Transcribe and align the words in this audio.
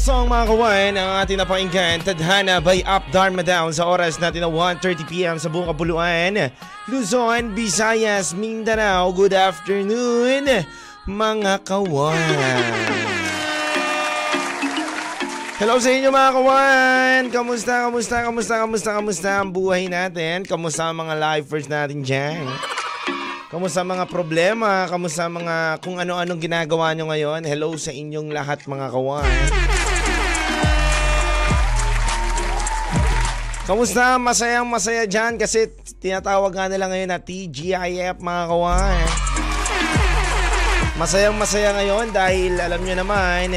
Song 0.00 0.32
mga 0.32 0.48
kawan 0.48 0.92
ang 0.96 1.10
ating 1.20 1.36
napakinggan 1.36 2.00
Tadhana 2.00 2.56
by 2.56 2.80
Up 2.88 3.04
Dharma 3.12 3.44
Down 3.44 3.68
sa 3.76 3.84
oras 3.84 4.16
natin 4.16 4.40
na 4.40 4.48
1.30pm 4.48 5.36
sa 5.36 5.52
buong 5.52 5.68
kapuluan 5.68 6.48
Luzon, 6.88 7.52
Visayas, 7.52 8.32
Mindanao 8.32 9.12
Good 9.12 9.36
afternoon 9.36 10.64
mga 11.04 11.60
kawan 11.68 12.16
Hello 15.60 15.76
sa 15.76 15.92
inyo 15.92 16.08
mga 16.08 16.30
kawan 16.32 17.22
Kamusta, 17.28 17.84
kamusta, 17.84 18.24
kamusta, 18.24 18.54
kamusta, 18.56 18.90
kamusta 18.96 19.30
ang 19.36 19.52
buhay 19.52 19.84
natin 19.92 20.48
Kamusta 20.48 20.88
ang 20.88 20.96
mga 20.96 21.14
lifers 21.20 21.68
natin 21.68 22.00
dyan 22.00 22.48
Kamusta 23.52 23.84
mga 23.84 24.08
problema? 24.08 24.86
Kamusta 24.86 25.26
mga 25.26 25.82
kung 25.84 25.98
ano-anong 25.98 26.38
ginagawa 26.38 26.94
nyo 26.94 27.10
ngayon? 27.10 27.42
Hello 27.42 27.74
sa 27.74 27.90
inyong 27.90 28.30
lahat 28.30 28.62
mga 28.70 28.86
kawan. 28.94 29.89
Kamusta? 33.70 34.18
Masayang 34.18 34.66
masaya 34.66 35.06
dyan 35.06 35.38
kasi 35.38 35.70
tinatawag 36.02 36.50
nga 36.50 36.66
nila 36.66 36.90
ngayon 36.90 37.06
na 37.06 37.22
TGIF 37.22 38.18
mga 38.18 38.42
kawan. 38.50 39.06
Masayang 40.98 41.38
masaya 41.38 41.70
ngayon 41.78 42.10
dahil 42.10 42.58
alam 42.58 42.82
nyo 42.82 42.98
naman 42.98 43.54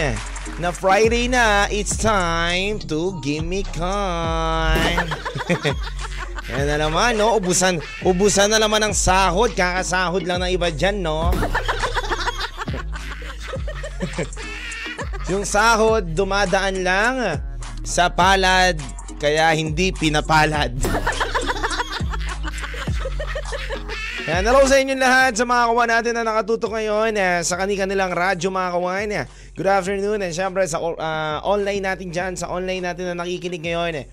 na 0.61 0.69
Friday 0.69 1.25
na, 1.25 1.65
it's 1.73 1.97
time 1.97 2.77
to 2.77 3.17
give 3.25 3.41
me 3.41 3.65
kind. 3.73 5.09
Yan 6.53 6.69
na 6.69 6.77
naman, 6.77 7.17
no? 7.17 7.41
Ubusan, 7.41 7.81
ubusan 8.05 8.53
na 8.53 8.61
naman 8.61 8.85
ng 8.85 8.93
sahod. 8.93 9.57
Kakasahod 9.57 10.29
lang 10.29 10.45
ng 10.45 10.53
iba 10.53 10.69
dyan, 10.69 11.01
no? 11.01 11.33
Yung 15.33 15.41
sahod, 15.41 16.05
dumadaan 16.13 16.85
lang 16.85 17.41
sa 17.81 18.13
palad, 18.13 18.77
kaya 19.23 19.55
hindi 19.55 19.95
pinapalad. 19.95 20.75
Yan, 24.23 24.43
hello 24.43 24.63
sa 24.67 24.79
inyong 24.79 24.99
lahat 25.03 25.31
sa 25.35 25.43
mga 25.47 25.63
kawan 25.67 25.89
natin 25.91 26.11
na 26.15 26.23
nakatutok 26.27 26.75
ngayon 26.79 27.11
eh, 27.15 27.39
sa 27.43 27.59
kanilang 27.59 28.11
radyo 28.11 28.51
mga 28.51 28.71
kawan. 28.75 29.07
Eh. 29.15 29.25
Good 29.55 29.67
afternoon 29.67 30.19
and 30.23 30.31
syempre 30.35 30.63
sa 30.67 30.79
uh, 30.79 31.39
online 31.43 31.83
natin 31.83 32.07
dyan, 32.11 32.35
sa 32.35 32.51
online 32.51 32.83
natin 32.83 33.11
na 33.11 33.23
nakikinig 33.23 33.63
ngayon. 33.63 34.03
Eh. 34.03 34.05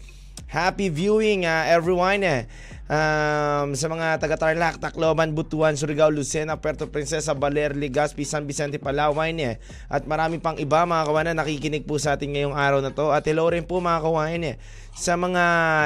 Happy 0.51 0.91
viewing 0.91 1.47
uh, 1.47 1.67
everyone. 1.67 2.23
Eh. 2.27 2.47
Um, 2.91 3.79
sa 3.79 3.87
mga 3.87 4.19
taga 4.19 4.35
Tarlac, 4.35 4.83
Tacloban, 4.83 5.31
Butuan, 5.31 5.79
Surigao, 5.79 6.11
Lucena, 6.11 6.59
Puerto 6.59 6.91
Princesa, 6.91 7.39
Baler, 7.39 7.71
Legazpi, 7.79 8.27
San 8.27 8.51
Vicente, 8.51 8.83
Palawan 8.83 9.31
eh. 9.39 9.63
At 9.87 10.11
marami 10.11 10.43
pang 10.43 10.59
iba 10.59 10.83
mga 10.83 11.07
kawanan 11.07 11.39
nakikinig 11.39 11.87
po 11.87 12.03
sa 12.03 12.19
atin 12.19 12.35
ngayong 12.35 12.59
araw 12.59 12.83
na 12.83 12.91
to. 12.91 13.15
At 13.15 13.23
hello 13.31 13.47
rin 13.47 13.63
po 13.63 13.79
mga 13.79 14.03
kawanan 14.03 14.43
eh. 14.43 14.57
Sa 14.99 15.15
mga 15.15 15.45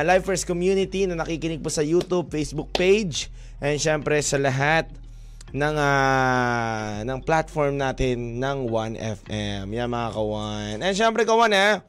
Lifers 0.09 0.49
community 0.49 1.05
na 1.05 1.21
nakikinig 1.21 1.61
po 1.61 1.69
sa 1.69 1.85
YouTube, 1.85 2.33
Facebook 2.33 2.73
page. 2.73 3.29
And 3.61 3.77
syempre 3.77 4.17
sa 4.25 4.41
lahat 4.41 4.89
ng 5.53 5.77
uh, 5.77 7.05
ng 7.05 7.21
platform 7.21 7.85
natin 7.85 8.41
ng 8.41 8.65
1FM. 8.73 9.69
Yan 9.77 9.93
mga 9.93 10.09
kawan. 10.09 10.77
And 10.81 10.97
syempre 10.97 11.29
kawan 11.29 11.53
eh, 11.53 11.85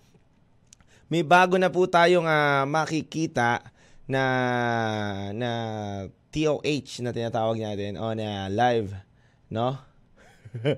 may 1.07 1.23
bago 1.23 1.55
na 1.55 1.71
po 1.71 1.87
tayong 1.87 2.27
uh, 2.27 2.67
makikita 2.67 3.63
na 4.05 4.23
na 5.33 5.51
TOH 6.29 7.01
na 7.01 7.15
tinatawag 7.15 7.57
natin 7.57 7.95
on 7.95 8.19
uh, 8.19 8.51
live, 8.51 8.91
no? 9.49 9.79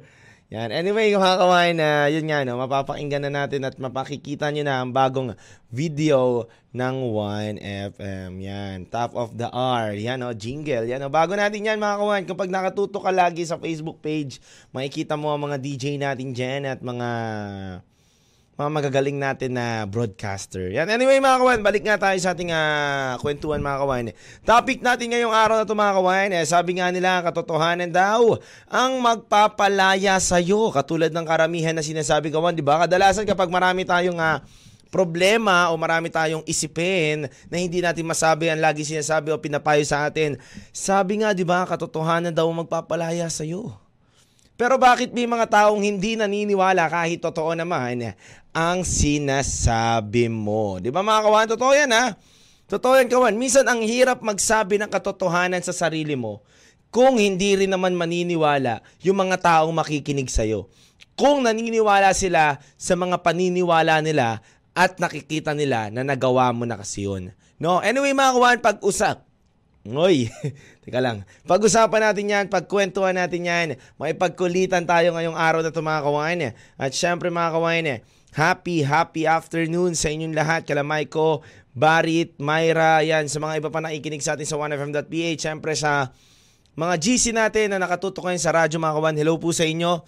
Yan. 0.48 0.72
Anyway, 0.72 1.12
mga 1.12 1.44
kawain, 1.44 1.76
na 1.76 2.08
uh, 2.08 2.14
yun 2.14 2.24
nga, 2.24 2.48
no, 2.48 2.56
mapapakinggan 2.56 3.28
na 3.28 3.44
natin 3.44 3.68
at 3.68 3.76
mapakikita 3.76 4.48
nyo 4.48 4.64
na 4.64 4.80
ang 4.80 4.96
bagong 4.96 5.36
video 5.68 6.48
ng 6.72 6.96
1FM. 7.12 8.32
Yan. 8.40 8.88
Top 8.88 9.12
of 9.12 9.36
the 9.36 9.52
R. 9.52 9.92
Yan, 10.00 10.24
no, 10.24 10.32
jingle. 10.32 10.88
Yan, 10.88 11.04
no. 11.04 11.12
Bago 11.12 11.36
natin 11.36 11.68
yan, 11.68 11.84
mga 11.84 12.00
kawain, 12.00 12.24
kapag 12.24 12.48
nakatuto 12.48 13.04
ka 13.04 13.12
lagi 13.12 13.44
sa 13.44 13.60
Facebook 13.60 14.00
page, 14.00 14.40
makikita 14.72 15.20
mo 15.20 15.36
ang 15.36 15.52
mga 15.52 15.60
DJ 15.60 16.00
natin 16.00 16.32
dyan 16.32 16.64
at 16.64 16.80
mga 16.80 17.10
mga 18.58 18.74
magagaling 18.74 19.22
natin 19.22 19.54
na 19.54 19.86
broadcaster. 19.86 20.74
Yan. 20.74 20.90
Anyway 20.90 21.22
mga 21.22 21.38
kawan, 21.38 21.62
balik 21.62 21.86
nga 21.86 22.02
tayo 22.02 22.18
sa 22.18 22.34
ating 22.34 22.50
uh, 22.50 23.14
kwentuhan 23.22 23.62
mga 23.62 23.78
kawan. 23.86 24.06
Topic 24.42 24.82
natin 24.82 25.14
ngayong 25.14 25.30
araw 25.30 25.62
na 25.62 25.66
ito 25.70 25.78
mga 25.78 25.96
kawan, 26.02 26.30
eh, 26.34 26.42
sabi 26.42 26.82
nga 26.82 26.90
nila 26.90 27.22
katotohanan 27.22 27.94
daw 27.94 28.42
ang 28.66 28.98
magpapalaya 28.98 30.18
sa 30.18 30.42
iyo. 30.42 30.74
Katulad 30.74 31.14
ng 31.14 31.22
karamihan 31.22 31.78
na 31.78 31.86
sinasabi 31.86 32.34
kawan, 32.34 32.58
di 32.58 32.66
ba? 32.66 32.82
Kadalasan 32.82 33.30
kapag 33.30 33.54
marami 33.54 33.86
tayong 33.86 34.18
uh, 34.18 34.42
problema 34.90 35.70
o 35.70 35.78
marami 35.78 36.10
tayong 36.10 36.42
isipin 36.50 37.30
na 37.54 37.62
hindi 37.62 37.78
natin 37.78 38.10
masabi 38.10 38.50
ang 38.50 38.58
lagi 38.58 38.82
sinasabi 38.82 39.30
o 39.30 39.38
pinapayo 39.38 39.86
sa 39.86 40.10
atin. 40.10 40.34
Sabi 40.74 41.22
nga, 41.22 41.30
di 41.30 41.46
ba, 41.46 41.62
katotohanan 41.70 42.34
daw 42.34 42.50
magpapalaya 42.50 43.30
sa 43.30 43.46
iyo. 43.46 43.87
Pero 44.58 44.82
bakit 44.82 45.14
may 45.14 45.30
mga 45.30 45.46
taong 45.46 45.86
hindi 45.86 46.18
naniniwala 46.18 46.90
kahit 46.90 47.22
totoo 47.22 47.54
naman 47.54 48.18
ang 48.50 48.82
sinasabi 48.82 50.34
mo? 50.34 50.82
Di 50.82 50.90
ba 50.90 51.06
mga 51.06 51.22
kawan? 51.30 51.48
Totoo 51.54 51.72
yan 51.78 51.94
ha? 51.94 52.18
Totoo 52.66 52.98
yan 52.98 53.06
kawan. 53.06 53.38
Minsan 53.38 53.70
ang 53.70 53.86
hirap 53.86 54.26
magsabi 54.26 54.82
ng 54.82 54.90
katotohanan 54.90 55.62
sa 55.62 55.78
sarili 55.78 56.18
mo 56.18 56.42
kung 56.90 57.22
hindi 57.22 57.54
rin 57.54 57.70
naman 57.70 57.94
maniniwala 57.94 58.82
yung 59.06 59.22
mga 59.22 59.46
taong 59.46 59.78
makikinig 59.78 60.34
sa'yo. 60.34 60.66
Kung 61.14 61.46
naniniwala 61.46 62.10
sila 62.18 62.58
sa 62.82 62.98
mga 62.98 63.22
paniniwala 63.22 64.02
nila 64.02 64.42
at 64.74 64.98
nakikita 64.98 65.54
nila 65.54 65.94
na 65.94 66.02
nagawa 66.02 66.50
mo 66.50 66.66
na 66.66 66.82
kasi 66.82 67.06
yun. 67.06 67.30
No? 67.62 67.78
Anyway 67.78 68.10
mga 68.10 68.34
kawan, 68.34 68.60
pag-usap 68.66 69.27
Ngoy, 69.88 70.28
teka 70.84 71.00
lang. 71.00 71.24
Pag-usapan 71.48 72.12
natin 72.12 72.28
yan, 72.28 72.46
pagkwentuhan 72.52 73.16
natin 73.16 73.48
yan. 73.48 73.68
Maipagkulitan 73.96 74.84
tayo 74.84 75.16
ngayong 75.16 75.40
araw 75.40 75.64
na 75.64 75.72
ito 75.72 75.80
mga 75.80 76.04
kawain. 76.04 76.40
At 76.76 76.92
syempre 76.92 77.32
mga 77.32 77.56
kawain, 77.56 78.04
happy, 78.36 78.84
happy 78.84 79.24
afternoon 79.24 79.96
sa 79.96 80.12
inyong 80.12 80.36
lahat. 80.36 80.68
Kala 80.68 80.84
Maiko, 80.84 81.40
Barit, 81.72 82.36
Myra, 82.36 83.00
yan. 83.00 83.32
Sa 83.32 83.40
mga 83.40 83.64
iba 83.64 83.72
pa 83.72 83.80
nakikinig 83.80 84.20
sa 84.20 84.36
atin 84.36 84.44
sa 84.44 84.60
1FM.ph. 84.60 85.40
Syempre 85.40 85.72
sa 85.80 86.12
mga 86.76 86.94
GC 87.00 87.32
natin 87.32 87.72
na 87.72 87.80
nakatutok 87.80 88.28
ngayon 88.28 88.44
sa 88.44 88.52
radyo 88.52 88.84
mga 88.84 88.96
kawan. 89.00 89.16
Hello 89.16 89.40
po 89.40 89.56
sa 89.56 89.64
inyo. 89.64 90.04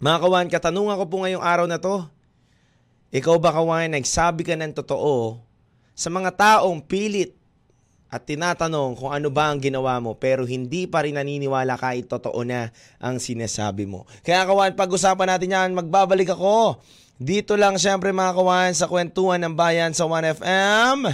Mga 0.00 0.18
kawan, 0.24 0.46
katanungan 0.48 0.96
ko 0.96 1.04
po 1.12 1.16
ngayong 1.20 1.44
araw 1.44 1.68
na 1.68 1.76
to. 1.76 2.08
Ikaw 3.12 3.36
ba 3.36 3.52
kawan, 3.52 4.00
nagsabi 4.00 4.48
ka 4.48 4.56
ng 4.56 4.72
totoo 4.72 5.44
sa 5.94 6.08
mga 6.10 6.34
taong 6.34 6.82
pilit 6.82 7.43
at 8.14 8.30
tinatanong 8.30 8.94
kung 8.94 9.10
ano 9.10 9.26
ba 9.26 9.50
ang 9.50 9.58
ginawa 9.58 9.98
mo 9.98 10.14
pero 10.14 10.46
hindi 10.46 10.86
pa 10.86 11.02
rin 11.02 11.18
naniniwala 11.18 11.74
kahit 11.74 12.06
totoo 12.06 12.46
na 12.46 12.70
ang 13.02 13.18
sinasabi 13.18 13.90
mo. 13.90 14.06
Kaya 14.22 14.46
kawan, 14.46 14.78
pag-usapan 14.78 15.34
natin 15.34 15.50
yan, 15.50 15.70
magbabalik 15.74 16.30
ako. 16.30 16.78
Dito 17.18 17.58
lang 17.58 17.74
siyempre 17.74 18.14
mga 18.14 18.38
kawan 18.38 18.70
sa 18.70 18.86
kwentuhan 18.86 19.42
ng 19.42 19.58
bayan 19.58 19.90
sa 19.90 20.06
1FM. 20.06 21.10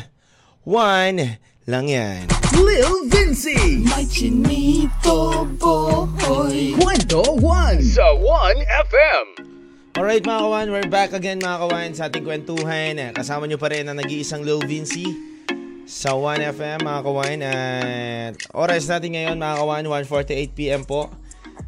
1 0.69 1.73
lang 1.73 1.87
yan. 1.89 2.29
Lil 2.61 3.09
Vinci! 3.09 3.81
My 3.81 4.05
chinito 4.05 5.49
boy! 5.57 6.77
Kwento 6.77 7.25
1 7.41 7.81
sa 7.81 8.13
1FM! 8.13 9.25
Alright 9.97 10.25
mga 10.29 10.41
kawan, 10.45 10.69
we're 10.69 10.93
back 10.93 11.17
again 11.17 11.41
mga 11.41 11.65
kawan 11.65 11.91
sa 11.97 12.13
ating 12.13 12.29
kwentuhan. 12.29 13.01
Kasama 13.17 13.49
nyo 13.49 13.57
pa 13.57 13.73
rin 13.73 13.89
ang 13.89 13.97
nag-iisang 13.97 14.45
Lil 14.45 14.61
Vinci 14.69 15.30
sa 15.91 16.15
1FM 16.15 16.87
mga 16.87 17.01
kawain 17.03 17.41
at 17.43 18.39
oras 18.55 18.87
natin 18.87 19.11
ngayon 19.11 19.43
mga 19.43 19.59
kawain 19.59 19.87
1.48pm 19.91 20.87
po. 20.87 21.11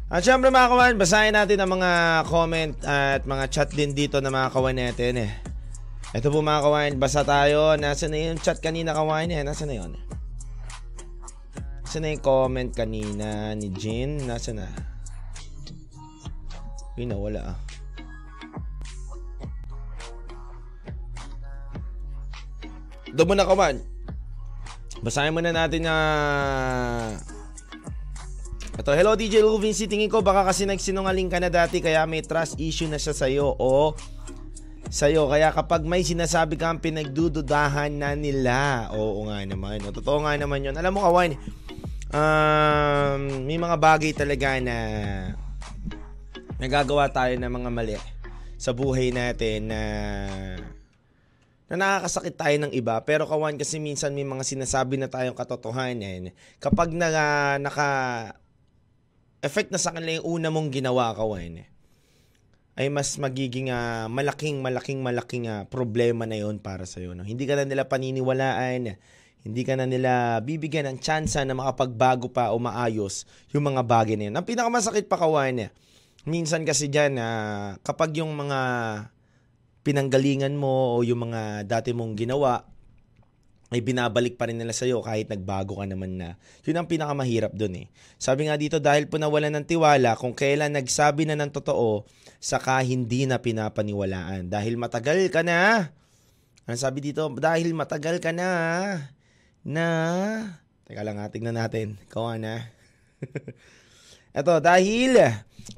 At 0.07 0.23
syempre 0.23 0.47
mga 0.47 0.71
kawain 0.71 0.95
basahin 0.95 1.35
natin 1.35 1.59
ang 1.59 1.75
mga 1.75 1.91
comment 2.31 2.71
at 2.87 3.27
mga 3.27 3.45
chat 3.51 3.69
din 3.75 3.91
dito 3.91 4.23
na 4.23 4.31
mga 4.31 4.55
kawain 4.55 4.79
natin 4.79 5.27
eh. 5.27 5.31
Ito 6.15 6.31
po 6.31 6.39
mga 6.39 6.63
kawain 6.63 6.95
basa 7.03 7.27
tayo. 7.27 7.75
Nasa 7.75 8.07
na 8.07 8.15
yung 8.15 8.39
chat 8.39 8.63
kanina 8.63 8.95
kawain 8.95 9.27
eh? 9.27 9.43
Nasa 9.43 9.67
na 9.67 9.75
yun? 9.75 9.91
Nasa 11.83 11.99
na 11.99 12.15
yung 12.15 12.23
comment 12.23 12.71
kanina 12.71 13.51
ni 13.59 13.75
Jin? 13.75 14.23
Nasa 14.23 14.55
na? 14.55 14.71
Yun 16.95 17.11
na 17.11 17.19
wala 17.19 17.41
ah. 17.43 17.57
Doon 23.11 23.27
mo 23.27 23.35
na 23.35 23.43
kawan 23.43 23.92
Basahin 25.03 25.35
muna 25.35 25.51
natin 25.51 25.83
na 25.83 25.95
Ito, 28.79 28.95
hello 28.95 29.19
DJ 29.19 29.43
Lou 29.43 29.59
Vinci, 29.59 29.85
tingin 29.85 30.07
ko 30.07 30.23
baka 30.23 30.47
kasi 30.47 30.63
nagsinungaling 30.63 31.27
ka 31.27 31.43
na 31.43 31.51
dati 31.51 31.83
kaya 31.83 32.07
may 32.07 32.23
trust 32.23 32.55
issue 32.57 32.87
na 32.87 32.97
siya 32.97 33.11
sa'yo 33.11 33.51
o 33.51 33.93
sa'yo. 34.87 35.29
Kaya 35.29 35.51
kapag 35.51 35.85
may 35.85 36.01
sinasabi 36.01 36.57
kang 36.57 36.79
pinagdududahan 36.81 37.91
na 37.93 38.15
nila, 38.17 38.89
oo 38.95 39.29
nga 39.29 39.43
naman. 39.45 39.83
O, 39.85 39.93
totoo 39.93 40.25
nga 40.25 40.39
naman 40.39 40.65
yun. 40.65 40.73
Alam 40.79 40.97
mo 40.97 41.05
kawan, 41.05 41.37
um, 42.15 43.21
may 43.45 43.59
mga 43.59 43.77
bagay 43.77 44.11
talaga 44.15 44.57
na 44.57 44.77
nagagawa 46.57 47.11
tayo 47.11 47.35
ng 47.37 47.51
mga 47.51 47.69
mali 47.69 47.99
sa 48.55 48.71
buhay 48.71 49.11
natin 49.11 49.69
na 49.69 49.79
na 51.73 51.97
nakakasakit 51.97 52.37
tayo 52.37 52.55
ng 52.61 52.71
iba. 52.77 53.01
Pero 53.01 53.25
kawan 53.25 53.57
kasi 53.57 53.81
minsan 53.81 54.13
may 54.13 54.21
mga 54.21 54.45
sinasabi 54.45 55.01
na 55.01 55.09
tayong 55.09 55.33
katotohanan. 55.33 56.29
Kapag 56.61 56.93
na, 56.93 57.09
naka 57.57 57.89
effect 59.41 59.73
na 59.73 59.81
sa 59.81 59.89
kanila 59.89 60.21
yung 60.21 60.39
una 60.39 60.47
mong 60.53 60.69
ginawa, 60.69 61.17
kawan, 61.17 61.65
ay 62.73 62.87
mas 62.89 63.17
magiging 63.17 63.69
uh, 63.69 64.05
malaking, 64.05 64.61
malaking, 64.61 65.01
malaking 65.01 65.45
uh, 65.49 65.65
problema 65.69 66.29
na 66.29 66.37
yon 66.37 66.61
para 66.61 66.85
sa'yo. 66.85 67.13
No? 67.17 67.25
Hindi 67.25 67.49
ka 67.49 67.57
na 67.57 67.65
nila 67.65 67.89
paniniwalaan, 67.89 68.97
hindi 69.43 69.61
ka 69.67 69.73
na 69.75 69.85
nila 69.85 70.39
bibigyan 70.41 70.87
ng 70.93 70.97
tsansa 71.03 71.43
na 71.43 71.53
makapagbago 71.53 72.31
pa 72.31 72.55
o 72.55 72.57
maayos 72.57 73.27
yung 73.51 73.67
mga 73.67 73.81
bagay 73.83 74.15
na 74.15 74.31
yun. 74.31 74.35
Ang 74.39 74.45
pinakamasakit 74.47 75.05
pa 75.05 75.19
kawan, 75.19 75.69
minsan 76.23 76.63
kasi 76.63 76.89
dyan, 76.89 77.19
uh, 77.19 77.77
kapag 77.83 78.17
yung 78.17 78.33
mga 78.33 78.59
pinanggalingan 79.83 80.55
mo 80.55 80.97
o 80.97 81.03
yung 81.03 81.29
mga 81.29 81.67
dati 81.67 81.91
mong 81.91 82.15
ginawa, 82.15 82.63
ay 83.73 83.81
binabalik 83.81 84.37
pa 84.37 84.45
rin 84.45 84.61
nila 84.61 84.69
sa'yo 84.69 85.01
kahit 85.01 85.33
nagbago 85.33 85.81
ka 85.81 85.85
naman 85.89 86.21
na. 86.21 86.37
Yun 86.61 86.77
ang 86.77 86.87
pinakamahirap 86.87 87.57
dun 87.57 87.73
eh. 87.73 87.87
Sabi 88.21 88.45
nga 88.45 88.53
dito, 88.53 88.77
dahil 88.77 89.09
po 89.09 89.17
nawalan 89.17 89.49
ng 89.49 89.65
tiwala, 89.65 90.13
kung 90.13 90.37
kailan 90.37 90.77
nagsabi 90.77 91.25
na 91.25 91.33
ng 91.33 91.49
totoo, 91.49 92.05
saka 92.37 92.77
hindi 92.85 93.25
na 93.25 93.41
pinapaniwalaan. 93.41 94.45
Dahil 94.45 94.77
matagal 94.77 95.25
ka 95.33 95.41
na. 95.41 95.89
Ang 96.69 96.77
sabi 96.77 97.01
dito, 97.01 97.33
dahil 97.33 97.73
matagal 97.73 98.21
ka 98.21 98.29
na, 98.29 98.49
na, 99.65 99.87
teka 100.85 101.01
lang 101.01 101.17
ha, 101.17 101.33
tignan 101.33 101.57
natin. 101.57 101.97
Kawa 102.13 102.37
na. 102.37 102.69
Ito, 104.37 104.61
dahil 104.61 105.17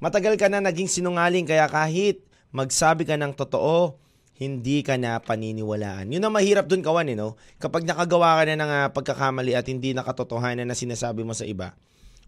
matagal 0.03 0.35
ka 0.35 0.51
na 0.51 0.59
naging 0.59 0.91
sinungaling, 0.91 1.47
kaya 1.47 1.65
kahit 1.71 2.27
magsabi 2.55 3.03
ka 3.03 3.19
ng 3.19 3.35
totoo, 3.35 3.99
hindi 4.39 4.79
ka 4.79 4.95
na 4.95 5.19
paniniwalaan. 5.19 6.07
Yun 6.07 6.23
ang 6.23 6.35
mahirap 6.35 6.71
dun 6.71 6.79
kawan, 6.79 7.11
eh, 7.11 7.19
no? 7.19 7.35
Kapag 7.59 7.83
nakagawa 7.83 8.39
ka 8.39 8.43
na 8.47 8.55
ng 8.55 8.71
uh, 8.71 8.87
pagkakamali 8.95 9.55
at 9.55 9.67
hindi 9.67 9.91
nakatotohanan 9.91 10.67
na 10.67 10.75
sinasabi 10.75 11.27
mo 11.27 11.35
sa 11.35 11.43
iba, 11.43 11.75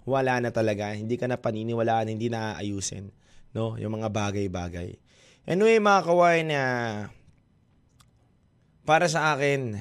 wala 0.08 0.40
na 0.40 0.52
talaga. 0.52 0.96
Hindi 0.96 1.16
ka 1.20 1.28
na 1.28 1.40
paniniwalaan, 1.40 2.12
hindi 2.12 2.28
na 2.32 2.56
aayusin. 2.56 3.12
No? 3.52 3.76
Yung 3.80 4.00
mga 4.00 4.08
bagay-bagay. 4.12 5.00
Anyway, 5.48 5.80
mga 5.80 6.02
kawan, 6.04 6.44
na 6.48 6.56
uh, 6.60 6.96
para 8.88 9.12
sa 9.12 9.36
akin, 9.36 9.76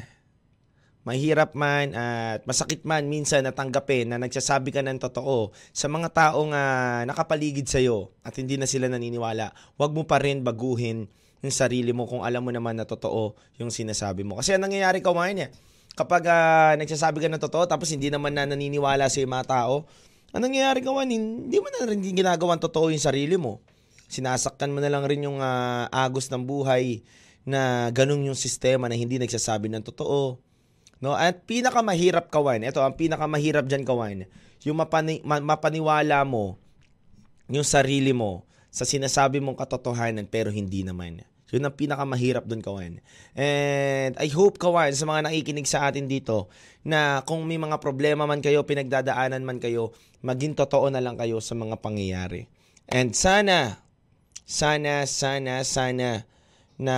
mahirap 1.07 1.55
man 1.55 1.95
at 1.95 2.43
masakit 2.51 2.83
man 2.83 3.07
minsan 3.07 3.47
natanggapin 3.47 4.11
na 4.11 4.19
nagsasabi 4.19 4.75
ka 4.75 4.83
ng 4.83 4.99
totoo 4.99 5.55
sa 5.71 5.87
mga 5.87 6.11
taong 6.11 6.51
uh, 6.51 7.07
nakapaligid 7.07 7.71
sa'yo 7.71 8.11
at 8.27 8.35
hindi 8.35 8.59
na 8.59 8.67
sila 8.67 8.91
naniniwala, 8.91 9.55
huwag 9.79 9.95
mo 9.95 10.03
pa 10.03 10.19
rin 10.19 10.43
baguhin 10.43 11.07
yung 11.47 11.55
sarili 11.55 11.95
mo 11.95 12.11
kung 12.11 12.27
alam 12.27 12.43
mo 12.43 12.51
naman 12.51 12.75
na 12.75 12.83
totoo 12.83 13.39
yung 13.63 13.71
sinasabi 13.71 14.27
mo. 14.27 14.35
Kasi 14.35 14.59
ang 14.59 14.67
nangyayari 14.67 14.99
kawain 14.99 15.39
niya, 15.39 15.49
kapag 15.95 16.27
uh, 16.27 16.75
nagsasabi 16.75 17.23
ka 17.23 17.31
ng 17.31 17.39
totoo 17.39 17.71
tapos 17.71 17.95
hindi 17.95 18.11
naman 18.11 18.35
na 18.35 18.43
naniniwala 18.43 19.07
sa 19.07 19.23
mga 19.23 19.47
tao, 19.47 19.87
ang 20.35 20.43
nangyayari 20.43 20.83
kawan, 20.83 21.07
hindi 21.07 21.57
mo 21.63 21.71
na 21.71 21.87
rin 21.87 22.03
ginagawang 22.03 22.59
totoo 22.59 22.91
yung 22.91 23.01
sarili 23.01 23.39
mo. 23.39 23.63
Sinasaktan 24.11 24.75
mo 24.75 24.83
na 24.83 24.91
lang 24.91 25.07
rin 25.07 25.23
yung 25.23 25.39
uh, 25.39 25.87
agos 25.89 26.27
ng 26.35 26.43
buhay 26.43 27.07
na 27.47 27.95
ganun 27.95 28.27
yung 28.27 28.37
sistema 28.37 28.91
na 28.91 28.99
hindi 28.99 29.23
nagsasabi 29.23 29.71
ng 29.71 29.87
totoo. 29.87 30.46
No? 31.01 31.13
At 31.13 31.45
pinakamahirap 31.45 32.33
kawan, 32.33 32.65
ito 32.65 32.81
ang 32.81 32.97
pinakamahirap 32.97 33.69
diyan 33.69 33.85
kawan, 33.85 34.25
yung 34.65 34.77
mapani- 34.81 35.23
ma- 35.23 35.45
mapaniwala 35.45 36.25
mo 36.25 36.57
yung 37.47 37.67
sarili 37.67 38.11
mo 38.11 38.43
sa 38.71 38.83
sinasabi 38.83 39.39
mong 39.39 39.57
katotohanan 39.57 40.27
pero 40.27 40.51
hindi 40.51 40.83
naman. 40.83 41.23
Yun 41.55 41.63
ang 41.63 41.79
pinakamahirap 41.79 42.43
doon, 42.43 42.59
Kawan. 42.59 42.99
And 43.39 44.19
I 44.19 44.27
hope, 44.35 44.59
Kawan, 44.59 44.91
sa 44.99 45.07
mga 45.07 45.31
nakikinig 45.31 45.71
sa 45.71 45.87
atin 45.87 46.11
dito, 46.11 46.51
na 46.83 47.23
kung 47.23 47.47
may 47.47 47.55
mga 47.55 47.79
problema 47.79 48.27
man 48.27 48.43
kayo, 48.43 48.67
pinagdadaanan 48.67 49.47
man 49.47 49.63
kayo, 49.63 49.95
maging 50.27 50.59
totoo 50.59 50.91
na 50.91 50.99
lang 50.99 51.15
kayo 51.15 51.39
sa 51.39 51.55
mga 51.55 51.79
pangyayari. 51.79 52.51
And 52.91 53.15
sana, 53.15 53.79
sana, 54.43 55.07
sana, 55.07 55.63
sana, 55.63 56.27
na 56.77 56.97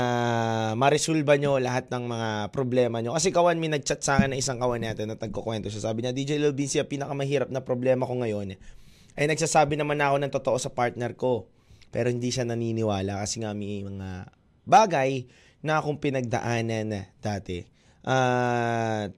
maresolba 0.75 1.39
nyo 1.39 1.63
lahat 1.63 1.87
ng 1.87 2.05
mga 2.11 2.29
problema 2.51 2.99
nyo. 2.99 3.15
Kasi 3.15 3.31
kawan, 3.31 3.63
may 3.63 3.71
nagchat 3.71 4.03
sa 4.03 4.19
akin 4.19 4.35
na 4.35 4.39
isang 4.39 4.59
kawan 4.59 4.83
natin 4.83 5.07
na 5.07 5.15
tagkukwento 5.15 5.71
siya. 5.71 5.87
Sabi 5.87 6.03
niya, 6.03 6.11
DJ 6.11 6.43
Lil 6.43 6.55
Vinci, 6.55 6.83
ang 6.83 6.91
pinakamahirap 6.91 7.49
na 7.55 7.63
problema 7.63 8.03
ko 8.03 8.19
ngayon 8.19 8.59
ay 9.19 9.25
nagsasabi 9.27 9.75
naman 9.79 9.99
na 9.99 10.11
ako 10.11 10.17
ng 10.23 10.33
totoo 10.35 10.57
sa 10.63 10.71
partner 10.71 11.15
ko 11.19 11.51
pero 11.91 12.13
hindi 12.13 12.29
siya 12.31 12.47
naniniwala 12.47 13.19
kasi 13.19 13.43
nga 13.43 13.51
may 13.57 13.83
mga 13.83 14.31
bagay 14.69 15.27
na 15.65 15.81
akong 15.81 15.99
pinagdaanan 15.99 17.11
dati. 17.19 17.65
Uh, 18.07 19.11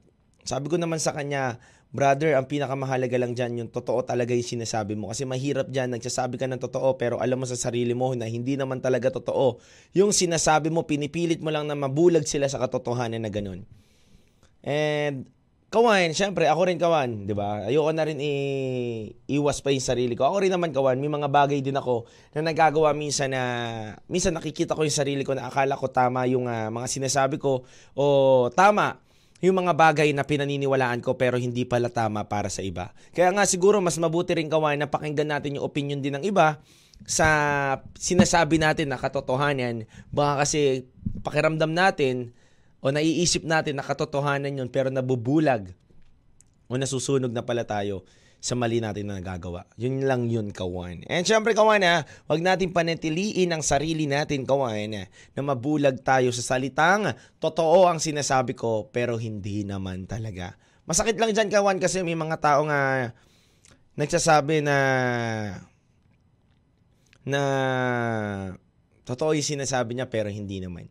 sabi 0.46 0.66
ko 0.72 0.80
naman 0.80 0.96
sa 0.96 1.12
kanya, 1.12 1.60
brother, 1.90 2.38
ang 2.38 2.46
pinakamahalaga 2.46 3.18
lang 3.18 3.34
dyan, 3.34 3.66
yung 3.66 3.70
totoo 3.70 4.06
talaga 4.06 4.30
yung 4.30 4.46
sinasabi 4.46 4.94
mo. 4.94 5.10
Kasi 5.10 5.26
mahirap 5.26 5.66
dyan, 5.66 5.90
nagsasabi 5.90 6.38
ka 6.38 6.46
ng 6.46 6.62
totoo, 6.62 6.94
pero 6.94 7.18
alam 7.18 7.42
mo 7.42 7.46
sa 7.46 7.58
sarili 7.58 7.94
mo 7.94 8.14
na 8.14 8.30
hindi 8.30 8.54
naman 8.54 8.78
talaga 8.78 9.10
totoo. 9.10 9.58
Yung 9.98 10.14
sinasabi 10.14 10.70
mo, 10.70 10.86
pinipilit 10.86 11.42
mo 11.42 11.50
lang 11.50 11.66
na 11.66 11.74
mabulag 11.74 12.26
sila 12.30 12.46
sa 12.46 12.62
katotohanan 12.62 13.22
na 13.22 13.30
ganun. 13.30 13.66
And 14.62 15.26
Kawan, 15.70 16.10
syempre, 16.18 16.50
ako 16.50 16.66
rin 16.66 16.82
kawan, 16.82 17.30
di 17.30 17.34
ba? 17.38 17.62
Ayoko 17.70 17.94
na 17.94 18.02
rin 18.02 18.18
i- 18.18 19.14
iwas 19.30 19.62
pa 19.62 19.70
yung 19.70 19.78
sarili 19.78 20.18
ko. 20.18 20.26
Ako 20.26 20.42
rin 20.42 20.50
naman 20.50 20.74
kawan, 20.74 20.98
may 20.98 21.06
mga 21.06 21.30
bagay 21.30 21.62
din 21.62 21.78
ako 21.78 22.10
na 22.34 22.42
nagagawa 22.50 22.90
minsan 22.90 23.30
na, 23.30 23.42
minsan 24.10 24.34
nakikita 24.34 24.74
ko 24.74 24.82
yung 24.82 24.90
sarili 24.90 25.22
ko 25.22 25.30
na 25.30 25.46
akala 25.46 25.78
ko 25.78 25.86
tama 25.86 26.26
yung 26.26 26.50
uh, 26.50 26.74
mga 26.74 26.90
sinasabi 26.90 27.38
ko 27.38 27.62
o 27.94 28.04
tama 28.50 28.98
yung 29.40 29.56
mga 29.56 29.72
bagay 29.72 30.12
na 30.12 30.24
pinaniniwalaan 30.24 31.00
ko 31.00 31.16
pero 31.16 31.40
hindi 31.40 31.64
pala 31.64 31.88
tama 31.88 32.28
para 32.28 32.52
sa 32.52 32.60
iba. 32.60 32.92
Kaya 33.16 33.32
nga 33.32 33.48
siguro 33.48 33.80
mas 33.80 33.96
mabuti 33.96 34.36
rin 34.36 34.52
kawan 34.52 34.84
na 34.84 34.88
pakinggan 34.88 35.32
natin 35.32 35.56
yung 35.56 35.64
opinion 35.64 36.00
din 36.00 36.20
ng 36.20 36.24
iba 36.28 36.60
sa 37.08 37.28
sinasabi 37.96 38.60
natin 38.60 38.92
na 38.92 39.00
katotohanan. 39.00 39.88
Baka 40.12 40.44
kasi 40.44 40.84
pakiramdam 41.24 41.72
natin 41.72 42.36
o 42.84 42.92
naiisip 42.92 43.44
natin 43.48 43.80
na 43.80 43.84
katotohanan 43.84 44.60
yun 44.60 44.68
pero 44.68 44.92
nabubulag 44.92 45.72
o 46.68 46.76
nasusunog 46.76 47.32
na 47.32 47.40
pala 47.40 47.64
tayo 47.64 48.04
sa 48.40 48.56
mali 48.56 48.80
natin 48.80 49.06
na 49.06 49.20
nagagawa. 49.20 49.68
Yun 49.76 50.08
lang 50.08 50.24
yun, 50.32 50.48
kawan. 50.48 51.04
And 51.06 51.28
syempre, 51.28 51.52
kawan, 51.52 51.84
ha, 51.84 52.08
wag 52.24 52.40
natin 52.40 52.72
panatiliin 52.72 53.52
ang 53.52 53.60
sarili 53.60 54.08
natin, 54.08 54.48
kawan, 54.48 55.06
na 55.36 55.40
mabulag 55.44 56.00
tayo 56.00 56.32
sa 56.32 56.56
salitang 56.56 57.12
totoo 57.36 57.84
ang 57.84 58.00
sinasabi 58.00 58.56
ko, 58.56 58.88
pero 58.88 59.20
hindi 59.20 59.62
naman 59.62 60.08
talaga. 60.08 60.56
Masakit 60.88 61.20
lang 61.20 61.36
dyan, 61.36 61.52
kawan, 61.52 61.76
kasi 61.76 62.00
may 62.00 62.16
mga 62.16 62.40
tao 62.40 62.64
nga 62.64 63.12
nagsasabi 64.00 64.64
na 64.64 64.76
na 67.20 67.42
totoo 69.04 69.36
yung 69.36 69.44
sinasabi 69.44 69.92
niya, 69.92 70.08
pero 70.08 70.32
hindi 70.32 70.64
naman. 70.64 70.88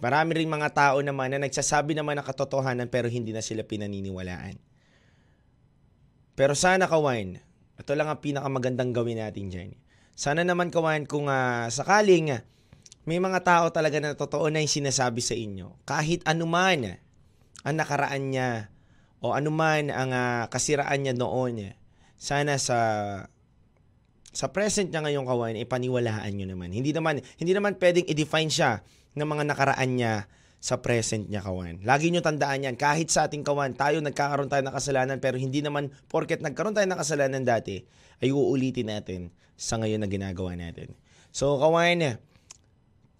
Marami 0.00 0.36
ring 0.36 0.50
mga 0.50 0.72
tao 0.72 0.96
naman 1.04 1.32
na 1.32 1.44
nagsasabi 1.44 1.92
naman 1.96 2.20
ng 2.20 2.26
katotohanan 2.26 2.92
pero 2.92 3.08
hindi 3.08 3.32
na 3.32 3.40
sila 3.40 3.64
pinaniniwalaan. 3.64 4.73
Pero 6.34 6.58
sana 6.58 6.90
kawan, 6.90 7.38
ito 7.78 7.92
lang 7.94 8.10
ang 8.10 8.18
pinakamagandang 8.18 8.90
gawin 8.90 9.22
natin 9.22 9.50
dyan. 9.50 9.70
Sana 10.14 10.46
naman 10.46 10.70
kawan 10.70 11.06
kung 11.06 11.26
uh, 11.26 11.66
sakaling 11.70 12.42
may 13.04 13.18
mga 13.20 13.40
tao 13.44 13.64
talaga 13.70 14.00
na 14.00 14.16
totoo 14.16 14.48
na 14.48 14.62
yung 14.62 14.70
sinasabi 14.70 15.20
sa 15.20 15.36
inyo. 15.36 15.74
Kahit 15.84 16.24
anuman 16.26 16.98
ang 17.62 17.74
nakaraan 17.74 18.32
niya 18.32 18.72
o 19.20 19.36
anuman 19.36 19.92
ang 19.92 20.10
uh, 20.10 20.46
kasiraan 20.48 21.04
niya 21.04 21.14
noon, 21.14 21.76
sana 22.16 22.56
sa 22.56 22.78
sa 24.34 24.50
present 24.50 24.90
niya 24.90 25.04
ngayong 25.06 25.30
kawan, 25.30 25.54
ipaniwalaan 25.62 26.34
nyo 26.34 26.46
naman. 26.50 26.74
Hindi 26.74 26.90
naman, 26.90 27.22
hindi 27.38 27.52
naman 27.54 27.78
pwedeng 27.78 28.10
i-define 28.10 28.50
siya 28.50 28.82
ng 29.14 29.28
mga 29.28 29.44
nakaraan 29.46 29.90
niya 29.94 30.26
sa 30.64 30.80
present 30.80 31.28
niya, 31.28 31.44
kawan. 31.44 31.84
Lagi 31.84 32.08
nyo 32.08 32.24
tandaan 32.24 32.64
yan. 32.64 32.80
Kahit 32.80 33.12
sa 33.12 33.28
ating 33.28 33.44
kawan, 33.44 33.76
tayo 33.76 34.00
nagkakaroon 34.00 34.48
tayo 34.48 34.64
ng 34.64 34.72
kasalanan, 34.72 35.20
pero 35.20 35.36
hindi 35.36 35.60
naman 35.60 35.92
porket 36.08 36.40
nagkaroon 36.40 36.72
tayo 36.72 36.88
ng 36.88 36.96
kasalanan 36.96 37.44
dati, 37.44 37.84
ay 38.24 38.32
uulitin 38.32 38.88
natin 38.88 39.28
sa 39.60 39.76
ngayon 39.76 40.00
na 40.00 40.08
ginagawa 40.08 40.56
natin. 40.56 40.96
So, 41.36 41.60
kawan, 41.60 42.16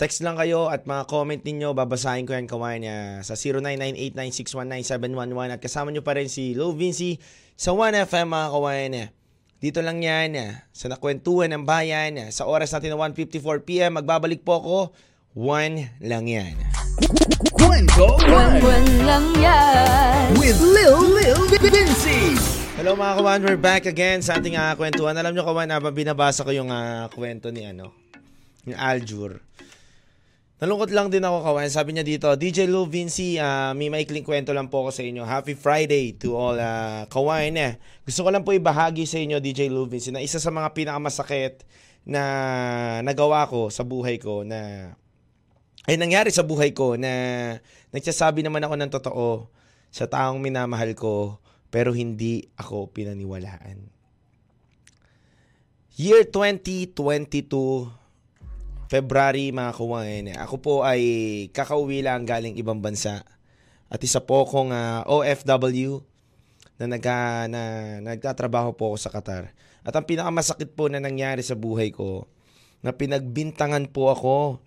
text 0.01 0.25
lang 0.25 0.41
kayo 0.41 0.73
at 0.73 0.89
mga 0.89 1.05
comment 1.05 1.45
ninyo, 1.45 1.77
babasahin 1.77 2.25
ko 2.25 2.33
yan, 2.33 2.49
kawan, 2.49 2.81
sa 3.21 3.37
099896197111 3.37 5.53
at 5.53 5.61
kasama 5.61 5.93
nyo 5.93 6.01
pa 6.01 6.17
rin 6.17 6.33
si 6.33 6.57
Low 6.57 6.73
Vinci 6.73 7.21
sa 7.61 7.77
1FM, 7.77 8.25
mga 8.25 8.49
kawan. 8.57 9.13
Dito 9.61 9.85
lang 9.85 10.01
yan 10.01 10.33
ah, 10.41 10.65
sa 10.73 10.89
nakwentuhan 10.89 11.53
ng 11.53 11.69
bayan 11.69 12.17
ah, 12.21 12.29
sa 12.33 12.49
oras 12.49 12.73
natin 12.73 12.97
na 12.97 13.01
1.54pm. 13.01 14.01
Magbabalik 14.01 14.41
po 14.45 14.61
ako. 14.61 14.93
One 15.37 15.93
lang 16.05 16.29
yan. 16.29 16.84
Kwento 16.95 18.15
Buwan 18.23 18.87
lang 19.03 19.27
yan. 19.43 20.31
with 20.39 20.63
Lil 20.63 21.03
Lil 21.11 21.43
Vinci. 21.59 22.39
Hello 22.79 22.95
mga 22.95 23.19
kawan, 23.19 23.41
we're 23.43 23.59
back 23.59 23.91
again 23.91 24.23
sa 24.23 24.39
ating 24.39 24.55
uh, 24.55 24.79
kwentuhan. 24.79 25.11
Alam 25.19 25.35
nyo 25.35 25.43
kawan, 25.43 25.75
habang 25.75 25.91
binabasa 25.91 26.47
ko 26.47 26.55
yung 26.55 26.71
uh, 26.71 27.11
kwento 27.11 27.51
ni 27.51 27.67
ano, 27.67 27.91
ni 28.63 28.79
Aljur. 28.79 29.43
Nalungkot 30.63 30.95
lang 30.95 31.11
din 31.11 31.27
ako 31.27 31.43
kawan. 31.43 31.67
Sabi 31.67 31.99
niya 31.99 32.07
dito, 32.07 32.31
DJ 32.39 32.71
Lou 32.71 32.87
Vinci, 32.87 33.43
uh, 33.43 33.75
may 33.75 33.91
maikling 33.91 34.23
kwento 34.23 34.55
lang 34.55 34.71
po 34.71 34.87
ako 34.87 34.95
sa 34.95 35.03
inyo. 35.03 35.27
Happy 35.27 35.59
Friday 35.59 36.15
to 36.15 36.39
all 36.39 36.55
uh, 36.55 37.11
kawan. 37.11 37.59
Eh. 37.59 37.75
Gusto 38.07 38.23
ko 38.23 38.31
lang 38.31 38.47
po 38.47 38.55
ibahagi 38.55 39.03
sa 39.03 39.19
inyo, 39.19 39.43
DJ 39.43 39.67
Lou 39.67 39.91
Vinci, 39.91 40.15
na 40.15 40.23
isa 40.23 40.39
sa 40.39 40.55
mga 40.55 40.71
pinakamasakit 40.71 41.67
na 42.07 42.23
nagawa 43.03 43.51
ko 43.51 43.67
sa 43.67 43.83
buhay 43.83 44.23
ko 44.23 44.47
na 44.47 44.95
ay 45.85 46.01
nangyari 46.01 46.33
sa 46.33 46.45
buhay 46.45 46.73
ko 46.73 46.97
na 46.97 47.13
nagsasabi 47.93 48.41
naman 48.41 48.65
ako 48.65 48.75
ng 48.81 48.93
totoo 48.93 49.29
sa 49.93 50.09
taong 50.09 50.41
minamahal 50.41 50.97
ko 50.97 51.37
pero 51.69 51.93
hindi 51.93 52.49
ako 52.57 52.89
pinaniwalaan. 52.95 53.93
Year 55.95 56.27
2022, 56.27 56.99
February 58.91 59.55
mga 59.55 59.73
kawain, 59.75 60.27
ako 60.35 60.57
po 60.59 60.75
ay 60.83 61.03
kakauwi 61.55 62.03
lang 62.03 62.27
galing 62.27 62.59
ibang 62.59 62.83
bansa. 62.83 63.23
At 63.87 64.03
isa 64.03 64.19
po 64.19 64.43
akong 64.43 64.75
uh, 64.75 65.07
OFW 65.07 66.03
na, 66.83 66.87
nag, 66.91 67.05
na 67.47 67.63
nagtatrabaho 68.03 68.75
po 68.75 68.91
ako 68.91 68.97
sa 68.99 69.13
Qatar. 69.15 69.55
At 69.87 69.95
ang 69.95 70.03
pinakamasakit 70.03 70.75
po 70.75 70.91
na 70.91 70.99
nangyari 70.99 71.47
sa 71.47 71.55
buhay 71.55 71.95
ko, 71.95 72.27
na 72.85 72.93
pinagbintangan 72.93 73.89
po 73.89 74.11
ako 74.11 74.61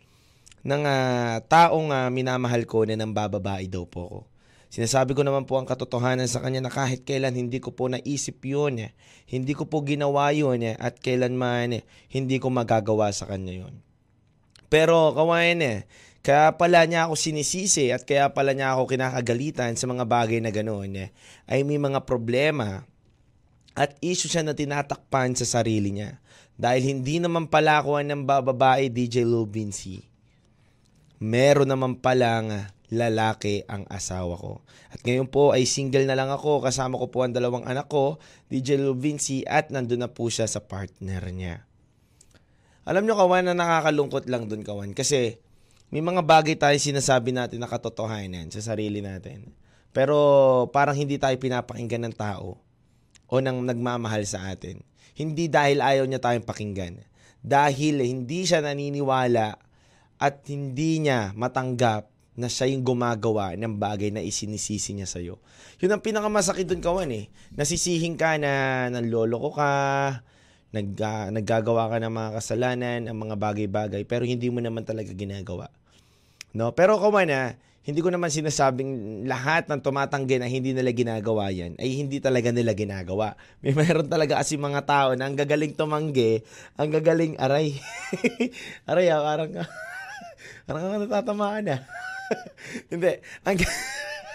ng 0.65 0.83
uh, 0.85 1.37
taong 1.45 1.93
uh, 1.93 2.09
minamahal 2.09 2.65
ko 2.65 2.87
na 2.87 2.97
nang 2.97 3.13
bababae 3.13 3.69
daw 3.69 3.85
po 3.85 4.01
ako. 4.07 4.19
Sinasabi 4.67 5.15
ko 5.15 5.23
naman 5.23 5.47
po 5.47 5.55
ang 5.55 5.63
katotohanan 5.63 6.27
sa 6.27 6.43
kanya 6.43 6.67
na 6.67 6.71
kahit 6.71 7.07
kailan 7.07 7.31
hindi 7.31 7.63
ko 7.63 7.71
po 7.71 7.87
naisip 7.87 8.43
yun, 8.43 8.83
eh. 8.83 8.91
hindi 9.31 9.55
ko 9.55 9.63
po 9.63 9.79
ginawa 9.79 10.35
yun, 10.35 10.59
eh. 10.59 10.75
at 10.75 10.99
kailanman 10.99 11.79
eh, 11.79 11.83
hindi 12.11 12.35
ko 12.35 12.51
magagawa 12.51 13.07
sa 13.15 13.31
kanya 13.31 13.63
yun. 13.63 13.79
Pero 14.67 15.15
kawain 15.15 15.63
eh, 15.63 15.87
kaya 16.19 16.51
pala 16.59 16.83
niya 16.83 17.07
ako 17.07 17.15
sinisisi 17.15 17.95
at 17.95 18.03
kaya 18.03 18.27
pala 18.35 18.51
niya 18.51 18.75
ako 18.75 18.91
kinakagalitan 18.91 19.79
sa 19.79 19.87
mga 19.87 20.03
bagay 20.03 20.43
na 20.43 20.51
ganoon 20.51 21.07
eh, 21.07 21.09
ay 21.47 21.63
may 21.63 21.79
mga 21.79 22.03
problema 22.03 22.83
at 23.71 23.95
issue 24.03 24.27
siya 24.27 24.43
na 24.43 24.51
tinatakpan 24.51 25.31
sa 25.39 25.47
sarili 25.47 25.95
niya. 25.95 26.19
Dahil 26.59 26.83
hindi 26.83 27.23
naman 27.23 27.47
pala 27.47 27.79
ako 27.79 28.03
ng 28.03 28.27
bababae 28.27 28.91
DJ 28.91 29.23
Lou 29.23 29.47
Vinci 29.47 30.16
meron 31.17 31.69
naman 31.69 31.97
palang 31.97 32.69
lalaki 32.87 33.67
ang 33.67 33.83
asawa 33.91 34.39
ko. 34.39 34.63
At 34.87 35.03
ngayon 35.03 35.27
po 35.27 35.51
ay 35.51 35.67
single 35.67 36.07
na 36.07 36.15
lang 36.15 36.31
ako. 36.31 36.63
Kasama 36.63 36.95
ko 36.95 37.11
po 37.11 37.27
ang 37.27 37.35
dalawang 37.35 37.67
anak 37.67 37.91
ko, 37.91 38.21
DJ 38.47 38.79
Lou 38.79 38.95
Vinci, 38.95 39.43
at 39.43 39.69
nandun 39.73 40.07
na 40.07 40.09
po 40.09 40.31
siya 40.31 40.47
sa 40.47 40.63
partner 40.63 41.27
niya. 41.35 41.67
Alam 42.87 43.03
nyo 43.03 43.19
kawan 43.19 43.51
na 43.51 43.53
nakakalungkot 43.57 44.31
lang 44.31 44.47
dun 44.47 44.63
kawan. 44.63 44.95
Kasi 44.95 45.35
may 45.91 45.99
mga 45.99 46.23
bagay 46.23 46.55
tayo 46.55 46.79
sinasabi 46.79 47.35
natin 47.35 47.59
na 47.59 47.67
katotohanan 47.67 48.47
sa 48.47 48.63
sarili 48.63 49.03
natin. 49.03 49.51
Pero 49.91 50.15
parang 50.71 50.95
hindi 50.95 51.19
tayo 51.19 51.35
pinapakinggan 51.35 52.07
ng 52.07 52.15
tao 52.15 52.63
o 53.27 53.33
nang 53.43 53.59
nagmamahal 53.67 54.23
sa 54.23 54.47
atin. 54.47 54.79
Hindi 55.11 55.51
dahil 55.51 55.83
ayaw 55.83 56.07
niya 56.07 56.23
tayong 56.23 56.47
pakinggan. 56.47 57.03
Dahil 57.43 57.99
hindi 57.99 58.47
siya 58.47 58.63
naniniwala 58.63 59.66
at 60.17 60.45
hindi 60.49 61.01
niya 61.01 61.33
matanggap 61.37 62.09
na 62.37 62.45
siya 62.45 62.69
yung 62.69 62.85
gumagawa 62.85 63.57
ng 63.57 63.81
bagay 63.81 64.13
na 64.13 64.21
isinisisi 64.21 64.93
niya 64.93 65.09
sa'yo. 65.09 65.41
Yun 65.81 65.97
ang 65.97 66.05
pinakamasakit 66.05 66.69
dun 66.69 66.85
kawan 66.85 67.09
eh. 67.09 67.25
Nasisihin 67.57 68.13
ka 68.13 68.37
na 68.37 68.85
nanloloko 68.93 69.57
ka, 69.57 69.71
nag, 70.69 70.87
uh, 71.01 71.33
naggagawa 71.33 71.89
ka 71.89 71.97
ng 71.97 72.13
mga 72.13 72.29
kasalanan, 72.37 72.99
ang 73.09 73.17
mga 73.17 73.35
bagay-bagay, 73.41 74.05
pero 74.05 74.21
hindi 74.21 74.53
mo 74.53 74.61
naman 74.61 74.85
talaga 74.85 75.09
ginagawa. 75.17 75.73
No? 76.53 76.77
Pero 76.77 77.01
kawan 77.01 77.33
ah, 77.33 77.57
hindi 77.87 78.03
ko 78.05 78.13
naman 78.13 78.29
sinasabing 78.29 79.23
lahat 79.25 79.71
ng 79.71 79.79
tumatanggi 79.81 80.37
na 80.37 80.45
hindi 80.45 80.77
nila 80.77 80.93
ginagawa 80.93 81.49
yan, 81.49 81.79
ay 81.81 81.89
hindi 81.97 82.21
talaga 82.21 82.53
nila 82.53 82.77
ginagawa. 82.77 83.33
May 83.65 83.73
mayroon 83.73 84.11
talaga 84.11 84.37
kasi 84.37 84.61
mga 84.61 84.85
tao 84.85 85.09
na 85.17 85.25
ang 85.25 85.33
gagaling 85.33 85.73
tumanggi, 85.73 86.45
ang 86.77 86.93
gagaling 86.93 87.33
aray. 87.41 87.81
aray 88.91 89.09
ah, 89.09 89.25
parang 89.25 89.57
Parang 90.67 90.83
ka 90.83 90.99
natatamaan 90.99 91.63
na. 91.63 91.87
Hindi. 92.91 93.23
Ang, 93.47 93.55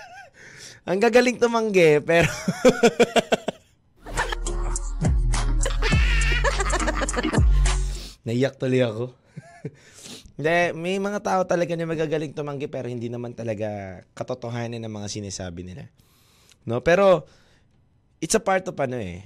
ang 0.89 0.97
gagaling 0.97 1.37
tumanggi, 1.37 2.01
pero... 2.01 2.25
Naiyak 8.25 8.57
tuloy 8.57 8.81
ako. 8.81 9.13
Hindi, 10.41 10.73
may 10.73 10.97
mga 10.97 11.21
tao 11.21 11.45
talaga 11.45 11.77
na 11.77 11.85
magagaling 11.85 12.33
tumanggi 12.33 12.65
pero 12.65 12.89
hindi 12.89 13.13
naman 13.13 13.37
talaga 13.37 14.01
katotohanan 14.17 14.81
ng 14.81 14.89
mga 14.89 15.13
sinasabi 15.13 15.69
nila. 15.69 15.93
No, 16.65 16.81
pero 16.81 17.29
it's 18.25 18.33
a 18.33 18.41
part 18.41 18.65
of 18.65 18.81
ano 18.81 18.97
eh. 18.97 19.21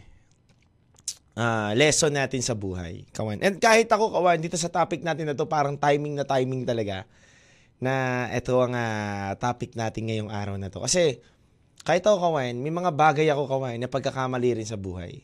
Uh, 1.37 1.77
lesson 1.77 2.17
natin 2.17 2.41
sa 2.41 2.57
buhay, 2.57 3.05
kawan. 3.13 3.45
And 3.45 3.61
kahit 3.61 3.93
ako, 3.93 4.09
kawan, 4.09 4.41
dito 4.41 4.57
sa 4.57 4.73
topic 4.73 5.05
natin 5.05 5.29
na 5.29 5.37
to, 5.37 5.45
parang 5.45 5.77
timing 5.77 6.17
na 6.17 6.25
timing 6.25 6.65
talaga 6.65 7.05
na 7.77 8.25
ito 8.33 8.57
ang 8.57 8.73
uh, 8.73 9.37
topic 9.37 9.77
natin 9.77 10.09
ngayong 10.09 10.33
araw 10.33 10.57
na 10.57 10.73
to. 10.73 10.81
Kasi 10.81 11.21
kahit 11.85 12.03
ako 12.09 12.33
kawain, 12.33 12.57
may 12.57 12.73
mga 12.73 12.89
bagay 12.89 13.29
ako 13.29 13.53
kawain 13.53 13.79
na 13.79 13.87
pagkakamali 13.87 14.57
rin 14.57 14.65
sa 14.65 14.81
buhay. 14.81 15.23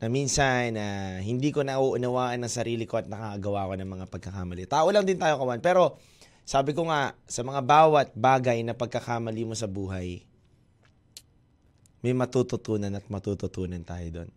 Na 0.00 0.08
minsan 0.08 0.74
na 0.74 0.84
uh, 0.84 1.16
hindi 1.20 1.52
ko 1.52 1.60
nauunawaan 1.60 2.40
ng 2.40 2.50
sarili 2.50 2.88
ko 2.88 2.98
at 2.98 3.06
nakagawa 3.06 3.68
ko 3.68 3.72
ng 3.76 3.90
mga 4.00 4.06
pagkakamali. 4.08 4.64
Tao 4.64 4.88
lang 4.90 5.04
din 5.04 5.20
tayo 5.20 5.36
kawan. 5.38 5.60
Pero 5.60 6.00
sabi 6.48 6.72
ko 6.72 6.88
nga, 6.88 7.14
sa 7.28 7.44
mga 7.44 7.60
bawat 7.60 8.16
bagay 8.16 8.64
na 8.64 8.72
pagkakamali 8.72 9.44
mo 9.44 9.52
sa 9.52 9.68
buhay, 9.68 10.24
may 12.00 12.12
matututunan 12.16 12.96
at 12.96 13.06
matututunan 13.12 13.80
tayo 13.84 14.08
doon. 14.08 14.30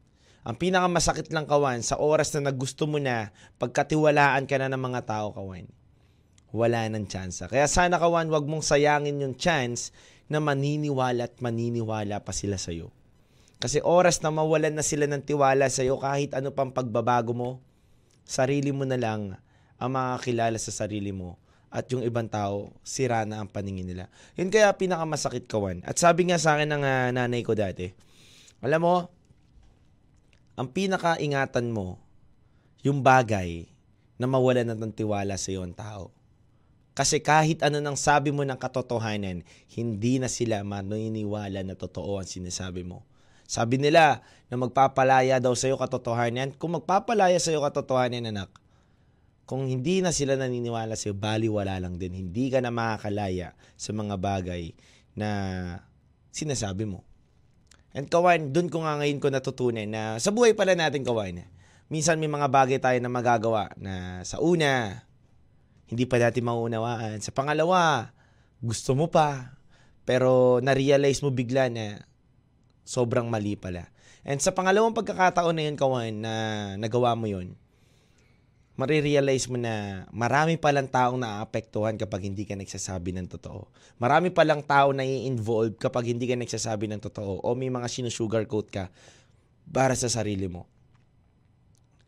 Ang 0.47 0.55
pinakamasakit 0.55 1.27
lang 1.35 1.43
kawan, 1.43 1.83
sa 1.83 1.99
oras 1.99 2.31
na 2.31 2.47
nagusto 2.47 2.87
mo 2.87 3.03
na, 3.03 3.35
pagkatiwalaan 3.59 4.47
ka 4.47 4.55
na 4.55 4.71
ng 4.71 4.79
mga 4.79 5.03
tao 5.03 5.35
kawan, 5.35 5.67
wala 6.55 6.87
ng 6.87 7.03
chance. 7.03 7.43
Kaya 7.43 7.67
sana 7.67 7.99
kawan, 7.99 8.31
wag 8.31 8.47
mong 8.47 8.63
sayangin 8.63 9.19
yung 9.19 9.35
chance 9.35 9.91
na 10.31 10.39
maniniwala 10.39 11.27
at 11.27 11.35
maniniwala 11.43 12.23
pa 12.23 12.31
sila 12.31 12.55
sa'yo. 12.55 12.95
Kasi 13.59 13.83
oras 13.83 14.23
na 14.23 14.31
mawalan 14.31 14.71
na 14.71 14.87
sila 14.87 15.03
ng 15.11 15.19
tiwala 15.19 15.67
sa'yo, 15.67 15.99
kahit 15.99 16.31
ano 16.31 16.55
pang 16.55 16.71
pagbabago 16.71 17.35
mo, 17.35 17.59
sarili 18.23 18.71
mo 18.71 18.87
na 18.87 18.95
lang 18.95 19.35
ang 19.75 19.91
makakilala 19.91 20.55
sa 20.55 20.71
sarili 20.71 21.11
mo. 21.11 21.35
At 21.67 21.91
yung 21.91 22.07
ibang 22.07 22.31
tao, 22.31 22.71
sira 22.87 23.27
na 23.27 23.43
ang 23.43 23.51
paningin 23.51 23.83
nila. 23.83 24.07
Yun 24.39 24.47
kaya 24.47 24.71
pinakamasakit 24.71 25.43
kawan. 25.51 25.83
At 25.83 25.99
sabi 25.99 26.31
nga 26.31 26.39
sa 26.39 26.55
akin 26.55 26.71
ng 26.71 26.83
uh, 26.87 27.11
nanay 27.11 27.43
ko 27.43 27.51
dati, 27.51 27.91
alam 28.63 28.79
mo, 28.79 29.11
ang 30.57 30.73
pinakaingatan 30.73 31.69
mo, 31.69 32.01
yung 32.81 33.05
bagay 33.05 33.69
na 34.17 34.25
mawalan 34.25 34.65
na 34.65 34.73
ng 34.73 34.89
tiwala 34.89 35.37
sa 35.37 35.53
iyo 35.53 35.61
tao. 35.77 36.09
Kasi 36.97 37.21
kahit 37.21 37.61
ano 37.61 37.77
nang 37.77 37.93
sabi 37.93 38.33
mo 38.33 38.41
ng 38.41 38.57
katotohanan, 38.57 39.45
hindi 39.77 40.17
na 40.17 40.25
sila 40.25 40.65
maniniwala 40.65 41.61
na 41.61 41.77
totoo 41.77 42.17
ang 42.17 42.25
sinasabi 42.25 42.81
mo. 42.81 43.05
Sabi 43.45 43.77
nila 43.77 44.25
na 44.49 44.57
magpapalaya 44.57 45.37
daw 45.37 45.53
sa 45.53 45.69
iyo 45.69 45.77
katotohanan. 45.77 46.57
Kung 46.57 46.73
magpapalaya 46.73 47.37
sa 47.37 47.53
iyo 47.53 47.61
katotohanan, 47.61 48.27
anak, 48.33 48.49
kung 49.45 49.69
hindi 49.69 50.01
na 50.03 50.09
sila 50.09 50.35
naniniwala 50.35 50.97
sa 50.97 51.13
iyo, 51.13 51.15
bali 51.15 51.47
wala 51.47 51.77
lang 51.77 52.01
din. 52.01 52.17
Hindi 52.17 52.49
ka 52.49 52.59
na 52.59 52.73
makakalaya 52.73 53.53
sa 53.79 53.93
mga 53.93 54.17
bagay 54.19 54.73
na 55.15 55.29
sinasabi 56.33 56.89
mo. 56.89 57.06
And 57.97 58.05
kawan, 58.05 58.53
dun 58.53 58.69
ko 58.69 58.85
nga 58.85 59.01
ngayon 59.01 59.17
ko 59.17 59.33
natutunan 59.33 59.89
na 59.89 60.21
sa 60.21 60.29
buhay 60.29 60.53
pala 60.53 60.77
natin 60.77 61.01
kawan, 61.01 61.41
minsan 61.89 62.21
may 62.21 62.29
mga 62.29 62.45
bagay 62.45 62.77
tayo 62.77 63.01
na 63.01 63.09
magagawa 63.09 63.73
na 63.73 64.21
sa 64.21 64.37
una, 64.37 65.01
hindi 65.89 66.05
pa 66.05 66.21
natin 66.21 66.45
maunawaan. 66.45 67.17
Sa 67.25 67.33
pangalawa, 67.33 68.13
gusto 68.61 68.93
mo 68.93 69.09
pa, 69.09 69.57
pero 70.05 70.61
na-realize 70.61 71.25
mo 71.25 71.33
bigla 71.33 71.73
na 71.73 72.05
sobrang 72.85 73.25
mali 73.33 73.57
pala. 73.57 73.89
And 74.21 74.37
sa 74.45 74.53
pangalawang 74.53 74.93
pagkakataon 74.93 75.57
na 75.57 75.65
yun, 75.65 75.75
Kawan, 75.79 76.13
na 76.21 76.33
nagawa 76.77 77.17
mo 77.17 77.25
yun, 77.25 77.57
marirealize 78.77 79.49
mo 79.49 79.57
na 79.57 80.05
marami 80.13 80.55
palang 80.55 80.85
taong 80.85 81.17
naapektuhan 81.17 81.97
kapag 81.97 82.29
hindi 82.29 82.45
ka 82.45 82.53
nagsasabi 82.53 83.09
ng 83.17 83.25
totoo. 83.25 83.65
Marami 83.97 84.29
palang 84.29 84.61
tao 84.61 84.93
na 84.93 85.01
i-involve 85.01 85.73
kapag 85.81 86.13
hindi 86.13 86.29
ka 86.29 86.37
nagsasabi 86.37 86.85
ng 86.93 87.01
totoo 87.01 87.41
o 87.41 87.49
may 87.57 87.73
mga 87.73 87.89
sinusugarcoat 87.89 88.67
ka 88.69 88.93
para 89.73 89.97
sa 89.97 90.07
sarili 90.13 90.45
mo. 90.45 90.69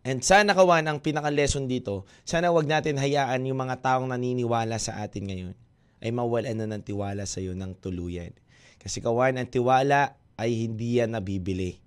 And 0.05 0.23
sana 0.23 0.55
kawan, 0.55 0.87
ang 0.87 1.03
pinaka-lesson 1.03 1.67
dito, 1.67 2.07
sana 2.23 2.53
wag 2.53 2.69
natin 2.69 3.01
hayaan 3.01 3.49
yung 3.49 3.59
mga 3.59 3.83
taong 3.83 4.07
naniniwala 4.07 4.79
sa 4.79 5.01
atin 5.03 5.27
ngayon 5.27 5.55
ay 5.99 6.15
mawalan 6.15 6.55
na 6.55 6.69
ng 6.69 6.85
tiwala 6.85 7.27
sa 7.27 7.43
iyo 7.43 7.51
ng 7.57 7.75
tuluyan. 7.81 8.31
Kasi 8.79 9.03
kawan, 9.03 9.35
ang 9.35 9.49
tiwala 9.51 10.15
ay 10.39 10.55
hindi 10.55 11.03
yan 11.03 11.19
nabibili, 11.19 11.83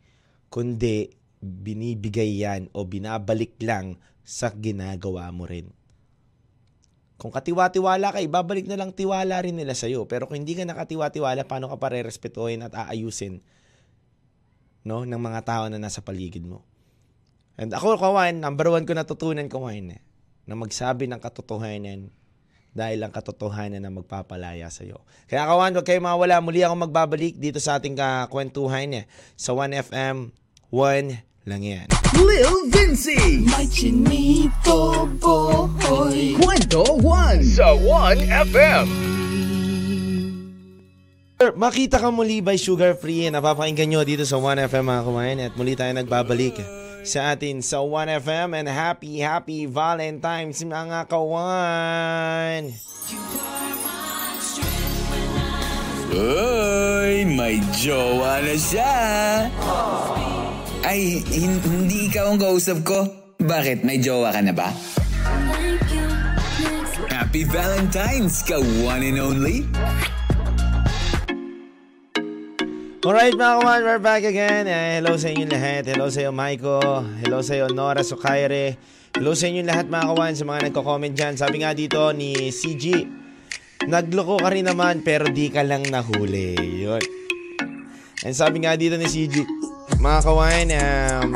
kundi 0.52 1.08
binibigay 1.40 2.44
yan 2.44 2.68
o 2.76 2.84
binabalik 2.84 3.56
lang 3.64 3.96
sa 4.23 4.50
ginagawa 4.55 5.26
mo 5.35 5.47
rin. 5.47 5.71
Kung 7.23 7.31
katiwa-tiwala 7.31 8.11
ka, 8.11 8.19
ibabalik 8.19 8.67
na 8.67 8.75
lang 8.75 8.91
tiwala 8.91 9.38
rin 9.38 9.55
nila 9.55 9.79
sa'yo. 9.79 10.11
Pero 10.11 10.26
kung 10.26 10.43
hindi 10.43 10.59
ka 10.59 10.67
nakatiwa-tiwala, 10.67 11.47
paano 11.47 11.71
ka 11.71 11.79
pa 11.79 11.95
re-respetuhin 11.95 12.67
at 12.67 12.75
aayusin 12.75 13.38
no, 14.83 15.07
ng 15.07 15.23
mga 15.23 15.41
tao 15.47 15.64
na 15.71 15.79
nasa 15.79 16.02
paligid 16.02 16.43
mo? 16.43 16.67
And 17.55 17.71
ako, 17.71 17.95
kawan, 17.95 18.43
number 18.43 18.67
one 18.75 18.83
ko 18.83 18.99
natutunan, 18.99 19.47
kawan, 19.47 20.02
na 20.43 20.55
magsabi 20.59 21.07
ng 21.07 21.23
katotohanan 21.23 22.11
dahil 22.73 23.05
ang 23.05 23.12
katotohanan 23.14 23.85
na 23.85 23.93
magpapalaya 23.93 24.67
sa 24.73 24.83
iyo. 24.83 25.05
Kaya 25.31 25.47
kawan, 25.47 25.79
huwag 25.79 25.87
kayo 25.87 26.00
mawala. 26.02 26.43
Muli 26.43 26.67
ako 26.67 26.88
magbabalik 26.88 27.38
dito 27.38 27.62
sa 27.62 27.79
ating 27.79 27.95
uh, 28.00 28.26
kwentuhan 28.33 29.05
eh, 29.05 29.05
sa 29.38 29.55
1FM 29.55 30.35
1 30.75 31.31
lang 31.46 31.62
yan. 31.62 31.87
Lil 32.14 32.70
Vinci. 32.70 33.42
May 33.42 33.66
chinito 33.66 35.11
boy. 35.18 36.38
Kwento 36.38 36.87
1 37.02 37.42
sa 37.42 37.75
1FM. 37.75 38.87
Makita 41.58 41.99
ka 41.99 42.14
muli 42.14 42.38
by 42.38 42.54
Sugar 42.54 42.94
Free. 42.94 43.26
Napapakinggan 43.26 43.90
nyo 43.90 44.06
dito 44.06 44.22
sa 44.22 44.38
1FM 44.38 44.87
mga 44.87 45.02
kumain. 45.02 45.38
At 45.42 45.58
muli 45.58 45.75
tayo 45.75 45.90
nagbabalik 45.90 46.62
sa 47.02 47.34
atin 47.34 47.58
sa 47.58 47.82
1FM. 47.82 48.54
And 48.54 48.70
happy, 48.70 49.18
happy 49.18 49.66
Valentine's 49.66 50.62
mga 50.62 51.11
kawan. 51.11 52.70
Uy, 56.12 57.25
may 57.25 57.58
jowa 57.75 58.44
na 58.44 58.54
siya. 58.54 58.94
Ay, 60.82 61.22
hin- 61.30 61.62
hindi 61.62 62.10
ikaw 62.10 62.34
ang 62.34 62.40
kausap 62.42 62.82
ko. 62.82 63.06
Bakit? 63.38 63.86
May 63.86 64.02
jowa 64.02 64.34
ka 64.34 64.42
na 64.42 64.50
ba? 64.50 64.70
Happy 67.06 67.46
Valentine's 67.46 68.42
ka 68.42 68.58
one 68.82 69.02
and 69.02 69.18
only. 69.22 69.62
Alright 73.02 73.34
mga 73.34 73.54
kawan, 73.58 73.80
we're 73.82 73.98
back 73.98 74.22
again. 74.22 74.66
Eh, 74.66 74.98
hello 74.98 75.18
sa 75.18 75.26
inyo 75.26 75.46
lahat. 75.50 75.90
Hello 75.90 76.06
sa 76.06 76.22
iyo 76.22 76.30
Maiko. 76.30 76.78
Hello 77.22 77.42
sa 77.42 77.58
iyo 77.58 77.66
Nora 77.66 78.06
Sukaire. 78.06 78.78
Hello 79.10 79.34
sa 79.34 79.50
inyo 79.50 79.62
lahat 79.66 79.90
mga 79.90 80.06
kawan 80.06 80.34
sa 80.34 80.44
mga 80.46 80.70
nagko-comment 80.70 81.14
dyan. 81.14 81.34
Sabi 81.34 81.62
nga 81.62 81.74
dito 81.74 81.98
ni 82.14 82.50
CG, 82.50 83.02
nagloko 83.90 84.38
ka 84.38 84.54
rin 84.54 84.70
naman 84.70 85.02
pero 85.02 85.26
di 85.26 85.50
ka 85.50 85.66
lang 85.66 85.82
nahuli. 85.82 86.54
Yun. 86.86 87.02
And 88.22 88.34
sabi 88.38 88.62
nga 88.62 88.78
dito 88.78 88.94
ni 88.94 89.10
CG, 89.10 89.42
mga 90.02 90.18
kawan, 90.26 90.68
um, 90.82 91.30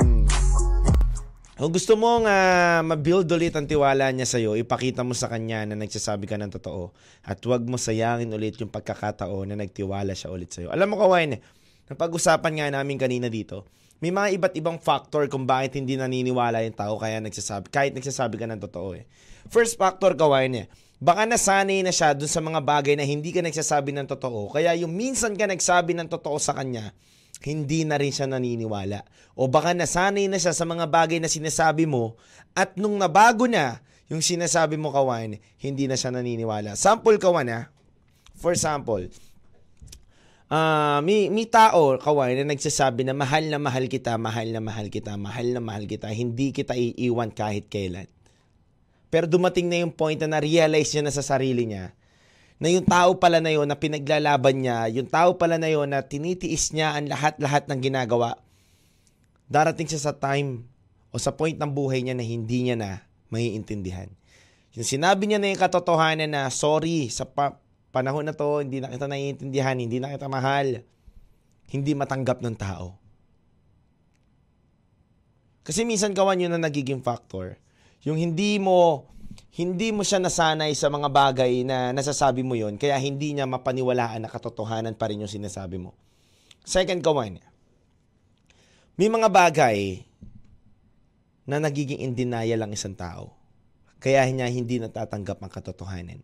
kung 1.55 1.71
gusto 1.71 1.95
mong 1.95 2.27
uh, 2.27 2.83
mabuild 2.83 3.31
ulit 3.31 3.55
ang 3.55 3.63
tiwala 3.63 4.11
niya 4.11 4.27
sa'yo, 4.27 4.59
ipakita 4.59 5.07
mo 5.07 5.15
sa 5.15 5.31
kanya 5.31 5.63
na 5.71 5.79
nagsasabi 5.79 6.27
ka 6.27 6.35
ng 6.35 6.51
totoo. 6.51 6.91
At 7.23 7.39
huwag 7.47 7.63
mo 7.63 7.79
sayangin 7.79 8.27
ulit 8.35 8.59
yung 8.59 8.75
pagkakataon 8.75 9.55
na 9.55 9.57
nagtiwala 9.63 10.19
siya 10.19 10.35
ulit 10.35 10.51
sa'yo. 10.51 10.75
Alam 10.75 10.93
mo 10.93 10.97
kawan, 10.99 11.39
napag-usapan 11.87 12.53
nga 12.59 12.67
namin 12.83 12.99
kanina 12.99 13.31
dito, 13.31 13.71
may 14.03 14.11
mga 14.11 14.35
iba't 14.35 14.55
ibang 14.59 14.83
factor 14.83 15.31
kung 15.31 15.47
bakit 15.47 15.79
hindi 15.79 15.95
naniniwala 15.95 16.67
yung 16.67 16.75
tao 16.75 16.99
kaya 16.99 17.23
nagsasabi, 17.23 17.71
kahit 17.71 17.95
nagsasabi 17.95 18.35
ka 18.35 18.51
ng 18.51 18.67
totoo 18.67 18.99
eh. 18.99 19.07
First 19.47 19.79
factor 19.79 20.19
kawan 20.19 20.59
eh, 20.59 20.67
baka 20.99 21.23
nasanay 21.23 21.87
na 21.87 21.95
siya 21.95 22.19
dun 22.19 22.27
sa 22.27 22.43
mga 22.43 22.59
bagay 22.67 22.99
na 22.99 23.07
hindi 23.07 23.31
ka 23.31 23.47
nagsasabi 23.47 23.95
ng 23.95 24.11
totoo. 24.11 24.51
Kaya 24.51 24.75
yung 24.75 24.91
minsan 24.91 25.39
ka 25.39 25.47
nagsabi 25.47 25.95
ng 25.95 26.11
totoo 26.11 26.35
sa 26.43 26.51
kanya, 26.51 26.91
hindi 27.45 27.85
na 27.85 28.01
rin 28.01 28.13
siya 28.13 28.25
naniniwala. 28.31 29.05
O 29.37 29.51
baka 29.51 29.77
nasanay 29.77 30.31
na 30.31 30.41
siya 30.41 30.57
sa 30.57 30.65
mga 30.65 30.89
bagay 30.89 31.21
na 31.21 31.29
sinasabi 31.29 31.85
mo 31.85 32.17
at 32.57 32.73
nung 32.81 32.97
nabago 32.97 33.45
na 33.45 33.85
yung 34.09 34.23
sinasabi 34.23 34.79
mo 34.79 34.95
kawan, 34.95 35.37
hindi 35.59 35.85
na 35.91 35.99
siya 35.99 36.15
naniniwala. 36.15 36.79
Sample 36.79 37.19
kawan 37.21 37.51
ha. 37.51 37.61
For 38.39 38.55
example, 38.55 39.11
ah 40.47 41.03
may, 41.03 41.29
may 41.29 41.51
tao 41.51 41.99
kawan 41.99 42.39
na 42.47 42.55
nagsasabi 42.55 43.03
na 43.03 43.13
mahal 43.13 43.51
na 43.51 43.59
mahal 43.59 43.91
kita, 43.91 44.15
mahal 44.17 44.49
na 44.55 44.63
mahal 44.63 44.87
kita, 44.89 45.19
mahal 45.19 45.47
na 45.53 45.61
mahal 45.61 45.85
kita, 45.85 46.09
hindi 46.15 46.55
kita 46.55 46.73
iiwan 46.73 47.35
kahit 47.35 47.69
kailan. 47.69 48.09
Pero 49.11 49.27
dumating 49.31 49.71
na 49.71 49.83
yung 49.85 49.95
point 49.95 50.19
na 50.23 50.39
na-realize 50.39 50.93
niya 50.95 51.03
na 51.07 51.15
sa 51.15 51.23
sarili 51.23 51.67
niya 51.69 51.95
na 52.57 52.73
yung 52.73 52.89
tao 52.89 53.21
pala 53.21 53.41
na 53.45 53.53
yun 53.53 53.69
na 53.69 53.77
pinaglalaban 53.77 54.57
niya, 54.65 54.89
yung 54.89 55.09
tao 55.09 55.37
pala 55.37 55.61
na 55.61 55.69
yun 55.69 55.93
na 55.93 56.01
tinitiis 56.01 56.73
niya 56.73 56.97
ang 56.97 57.13
lahat-lahat 57.13 57.69
ng 57.69 57.81
ginagawa, 57.85 58.41
darating 59.45 59.85
siya 59.85 60.11
sa 60.11 60.13
time 60.17 60.65
o 61.13 61.21
sa 61.21 61.37
point 61.37 61.57
ng 61.57 61.69
buhay 61.69 62.01
niya 62.01 62.17
na 62.17 62.25
hindi 62.25 62.65
niya 62.65 62.77
na 62.81 62.91
maiintindihan. 63.29 64.09
Yung 64.77 64.89
sinabi 64.89 65.29
niya 65.29 65.41
na 65.41 65.53
yung 65.53 65.61
katotohanan 65.61 66.33
na, 66.33 66.49
sorry, 66.49 67.13
sa 67.13 67.29
pa- 67.29 67.61
panahon 67.93 68.25
na 68.25 68.37
to, 68.37 68.65
hindi 68.65 68.81
na 68.81 68.93
kita 68.93 69.09
naiintindihan, 69.09 69.77
hindi 69.77 70.01
na 70.01 70.13
kita 70.13 70.29
mahal, 70.29 70.85
hindi 71.73 71.93
matanggap 71.93 72.41
ng 72.41 72.57
tao. 72.57 72.97
Kasi 75.67 75.83
minsan 75.83 76.15
kawan 76.15 76.41
yun 76.41 76.53
na 76.53 76.63
nagiging 76.63 77.03
factor. 77.03 77.59
Yung 78.07 78.21
hindi 78.21 78.61
mo 78.63 79.09
hindi 79.57 79.89
mo 79.89 80.05
siya 80.05 80.21
nasanay 80.21 80.77
sa 80.77 80.93
mga 80.93 81.09
bagay 81.09 81.65
na 81.65 81.89
nasasabi 81.97 82.45
mo 82.45 82.53
yon 82.53 82.77
kaya 82.77 82.93
hindi 83.01 83.33
niya 83.33 83.49
mapaniwalaan 83.49 84.21
na 84.21 84.29
katotohanan 84.29 84.93
pa 84.93 85.09
rin 85.09 85.25
yung 85.25 85.33
sinasabi 85.33 85.81
mo. 85.81 85.97
Second 86.61 87.01
kawan, 87.01 87.41
may 89.01 89.09
mga 89.09 89.33
bagay 89.33 90.05
na 91.49 91.57
nagiging 91.57 92.05
in 92.05 92.13
denial 92.13 92.61
lang 92.61 92.77
isang 92.77 92.93
tao. 92.93 93.33
Kaya 93.97 94.29
niya 94.29 94.45
hindi 94.53 94.77
natatanggap 94.77 95.41
ang 95.41 95.49
katotohanan. 95.49 96.21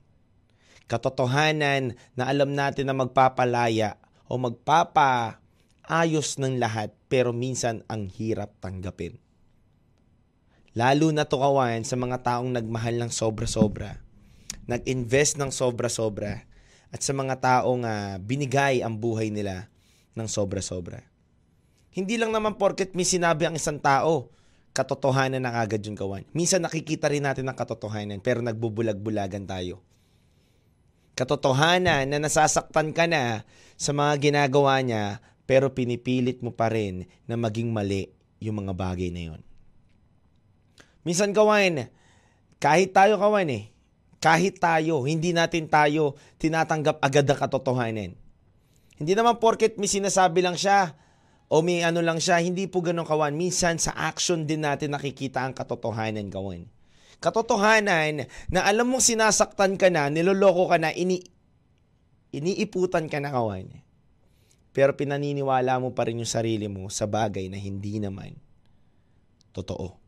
Katotohanan 0.84 1.96
na 2.12 2.28
alam 2.28 2.52
natin 2.52 2.84
na 2.84 2.92
magpapalaya 2.92 3.96
o 4.28 4.36
magpapaayos 4.36 6.36
ng 6.36 6.60
lahat 6.60 6.92
pero 7.08 7.32
minsan 7.32 7.80
ang 7.88 8.12
hirap 8.12 8.60
tanggapin. 8.60 9.21
Lalo 10.72 11.12
na 11.12 11.28
to 11.28 11.36
kawan 11.36 11.84
sa 11.84 12.00
mga 12.00 12.24
taong 12.24 12.48
nagmahal 12.48 12.96
ng 12.96 13.12
sobra-sobra. 13.12 14.00
Nag-invest 14.64 15.36
ng 15.36 15.52
sobra-sobra. 15.52 16.48
At 16.88 17.04
sa 17.04 17.12
mga 17.12 17.40
taong 17.40 17.84
uh, 17.84 18.16
binigay 18.20 18.80
ang 18.80 18.96
buhay 18.96 19.28
nila 19.28 19.68
ng 20.16 20.28
sobra-sobra. 20.28 21.04
Hindi 21.92 22.16
lang 22.16 22.32
naman 22.32 22.56
porket 22.56 22.96
may 22.96 23.04
sinabi 23.04 23.44
ang 23.44 23.52
isang 23.52 23.76
tao, 23.76 24.32
katotohanan 24.72 25.44
na 25.44 25.60
agad 25.60 25.84
yung 25.84 25.96
kawan. 25.96 26.24
Minsan 26.32 26.64
nakikita 26.64 27.12
rin 27.12 27.28
natin 27.28 27.44
ang 27.44 27.56
katotohanan 27.56 28.24
pero 28.24 28.40
nagbubulag-bulagan 28.40 29.44
tayo. 29.44 29.84
Katotohanan 31.12 32.08
na 32.08 32.16
nasasaktan 32.16 32.96
ka 32.96 33.04
na 33.04 33.44
sa 33.76 33.92
mga 33.92 34.32
ginagawa 34.32 34.80
niya 34.80 35.20
pero 35.44 35.68
pinipilit 35.76 36.40
mo 36.40 36.56
pa 36.56 36.72
rin 36.72 37.04
na 37.28 37.36
maging 37.36 37.68
mali 37.68 38.08
yung 38.40 38.64
mga 38.64 38.72
bagay 38.72 39.12
na 39.12 39.22
yon. 39.28 39.51
Minsan 41.02 41.34
kawan, 41.34 41.90
kahit 42.62 42.94
tayo 42.94 43.18
kawan 43.18 43.50
eh, 43.50 43.72
kahit 44.22 44.62
tayo, 44.62 45.02
hindi 45.02 45.34
natin 45.34 45.66
tayo 45.66 46.14
tinatanggap 46.38 47.02
agad 47.02 47.26
ang 47.26 47.38
katotohanan. 47.42 48.14
Hindi 48.94 49.12
naman 49.18 49.42
porket 49.42 49.82
may 49.82 49.90
sinasabi 49.90 50.46
lang 50.46 50.54
siya 50.54 50.94
o 51.50 51.58
may 51.58 51.82
ano 51.82 51.98
lang 52.06 52.22
siya, 52.22 52.38
hindi 52.38 52.70
po 52.70 52.86
ganun 52.86 53.02
kawan. 53.02 53.34
Minsan 53.34 53.82
sa 53.82 53.90
action 53.98 54.46
din 54.46 54.62
natin 54.62 54.94
nakikita 54.94 55.42
ang 55.42 55.58
katotohanan 55.58 56.30
kawan. 56.30 56.70
Katotohanan 57.18 58.30
na 58.46 58.62
alam 58.62 58.86
mong 58.86 59.02
sinasaktan 59.02 59.74
ka 59.74 59.90
na, 59.90 60.06
niloloko 60.06 60.70
ka 60.70 60.78
na, 60.78 60.94
ini 60.94 61.18
iniiputan 62.30 63.10
ka 63.10 63.18
na 63.18 63.34
kawan. 63.34 63.66
Pero 64.70 64.94
pinaniniwala 64.94 65.82
mo 65.82 65.90
pa 65.98 66.06
rin 66.06 66.22
yung 66.22 66.30
sarili 66.30 66.70
mo 66.70 66.86
sa 66.94 67.10
bagay 67.10 67.50
na 67.50 67.58
hindi 67.58 67.98
naman 67.98 68.38
totoo 69.50 70.01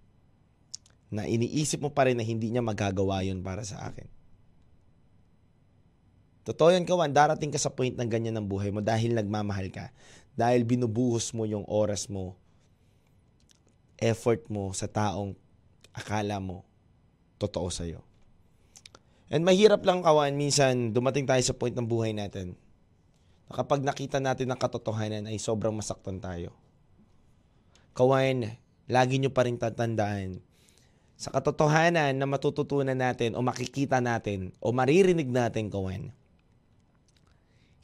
na 1.15 1.31
iniisip 1.31 1.79
mo 1.79 1.95
pa 1.95 2.11
rin 2.11 2.19
na 2.19 2.27
hindi 2.27 2.51
niya 2.51 2.61
magagawa 2.61 3.23
yun 3.23 3.41
para 3.41 3.63
sa 3.63 3.87
akin. 3.87 4.11
Totoo 6.45 6.75
yan, 6.75 6.85
Kawan. 6.85 7.15
Darating 7.15 7.49
ka 7.49 7.57
sa 7.57 7.73
point 7.73 7.97
ng 7.97 8.05
ganyan 8.05 8.37
ng 8.37 8.45
buhay 8.45 8.69
mo 8.69 8.85
dahil 8.85 9.17
nagmamahal 9.17 9.73
ka. 9.73 9.89
Dahil 10.37 10.67
binubuhos 10.69 11.33
mo 11.33 11.49
yung 11.49 11.65
oras 11.65 12.11
mo, 12.11 12.37
effort 13.97 14.45
mo 14.53 14.75
sa 14.77 14.85
taong 14.85 15.33
akala 15.97 16.37
mo 16.43 16.67
totoo 17.41 17.73
sa'yo. 17.73 18.05
And 19.33 19.41
mahirap 19.41 19.81
lang, 19.89 20.05
Kawan, 20.05 20.37
minsan 20.37 20.93
dumating 20.93 21.25
tayo 21.25 21.41
sa 21.41 21.57
point 21.57 21.73
ng 21.73 21.89
buhay 21.89 22.13
natin 22.13 22.59
na 23.49 23.53
kapag 23.57 23.81
nakita 23.81 24.21
natin 24.21 24.53
ang 24.53 24.61
katotohanan 24.61 25.25
ay 25.31 25.41
sobrang 25.41 25.73
masaktan 25.73 26.21
tayo. 26.21 26.53
Kawan, 27.97 28.53
lagi 28.91 29.17
nyo 29.17 29.33
pa 29.33 29.49
rin 29.49 29.57
tatandaan, 29.57 30.45
sa 31.15 31.31
katotohanan 31.31 32.15
na 32.15 32.27
matututunan 32.27 32.99
natin 32.99 33.39
o 33.39 33.41
makikita 33.41 34.03
natin 34.03 34.51
o 34.59 34.75
maririnig 34.75 35.31
natin, 35.31 35.71
kawan, 35.71 36.11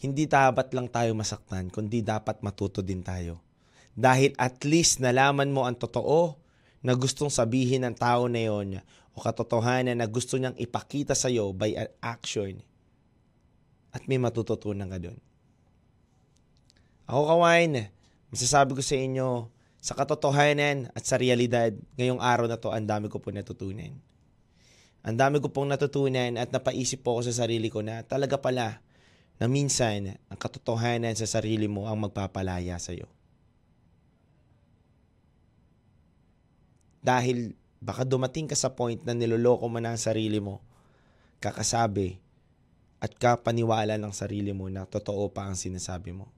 hindi 0.00 0.24
dapat 0.24 0.72
lang 0.72 0.88
tayo 0.88 1.12
masaktan, 1.12 1.68
kundi 1.68 2.00
dapat 2.00 2.40
matuto 2.40 2.80
din 2.80 3.04
tayo. 3.04 3.38
Dahil 3.92 4.32
at 4.40 4.64
least 4.64 4.98
nalaman 4.98 5.52
mo 5.52 5.68
ang 5.68 5.76
totoo 5.76 6.40
na 6.80 6.96
gustong 6.96 7.28
sabihin 7.28 7.84
ng 7.84 7.96
tao 7.96 8.24
na 8.26 8.40
yon 8.40 8.80
o 9.12 9.16
katotohanan 9.20 10.00
na 10.00 10.08
gusto 10.08 10.40
niyang 10.40 10.56
ipakita 10.56 11.12
sa 11.12 11.28
iyo 11.28 11.52
by 11.52 11.76
an 11.76 11.90
action 12.00 12.64
at 13.92 14.06
may 14.08 14.16
matututunan 14.16 14.88
ka 14.88 14.98
doon. 15.02 15.18
Ako 17.10 17.26
kawain, 17.26 17.90
masasabi 18.30 18.78
ko 18.78 18.82
sa 18.86 18.96
inyo, 18.96 19.50
sa 19.80 19.96
katotohanan 19.96 20.92
at 20.92 21.04
sa 21.08 21.16
realidad, 21.16 21.72
ngayong 21.96 22.20
araw 22.20 22.44
na 22.44 22.60
to, 22.60 22.68
ang 22.68 22.84
dami 22.84 23.08
ko 23.08 23.16
po 23.16 23.32
natutunan. 23.32 23.96
Ang 25.00 25.16
dami 25.16 25.40
ko 25.40 25.48
pong 25.48 25.72
natutunan 25.72 26.36
at 26.36 26.52
napaisip 26.52 27.00
po 27.00 27.16
ako 27.16 27.32
sa 27.32 27.48
sarili 27.48 27.72
ko 27.72 27.80
na 27.80 28.04
talaga 28.04 28.36
pala 28.36 28.84
na 29.40 29.48
minsan 29.48 30.20
ang 30.28 30.36
katotohanan 30.36 31.16
sa 31.16 31.24
sarili 31.24 31.64
mo 31.64 31.88
ang 31.88 32.04
magpapalaya 32.04 32.76
sa 32.76 32.92
iyo. 32.92 33.08
Dahil 37.00 37.56
baka 37.80 38.04
dumating 38.04 38.44
ka 38.44 38.52
sa 38.52 38.76
point 38.76 39.00
na 39.08 39.16
niloloko 39.16 39.64
mo 39.64 39.80
na 39.80 39.96
ang 39.96 40.00
sarili 40.00 40.36
mo, 40.36 40.60
kakasabi 41.40 42.20
at 43.00 43.16
kapaniwala 43.16 43.96
ng 43.96 44.12
sarili 44.12 44.52
mo 44.52 44.68
na 44.68 44.84
totoo 44.84 45.32
pa 45.32 45.48
ang 45.48 45.56
sinasabi 45.56 46.12
mo. 46.12 46.28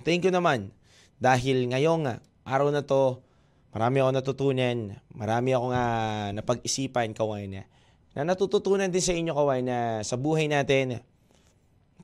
Thank 0.00 0.24
you 0.24 0.32
naman 0.32 0.72
dahil 1.16 1.72
ngayong 1.72 2.02
nga, 2.04 2.14
araw 2.44 2.68
na 2.72 2.84
to, 2.84 3.24
marami 3.72 4.00
ako 4.04 4.10
natutunan, 4.12 4.78
marami 5.12 5.56
akong 5.56 5.74
uh, 5.74 6.28
napag-isipan 6.36 7.16
kaway 7.16 7.48
na, 7.48 7.64
na 8.12 8.28
natututunan 8.32 8.88
din 8.88 9.04
sa 9.04 9.16
inyo 9.16 9.32
kaway 9.32 9.60
na 9.64 10.00
sa 10.04 10.20
buhay 10.20 10.48
natin, 10.48 11.00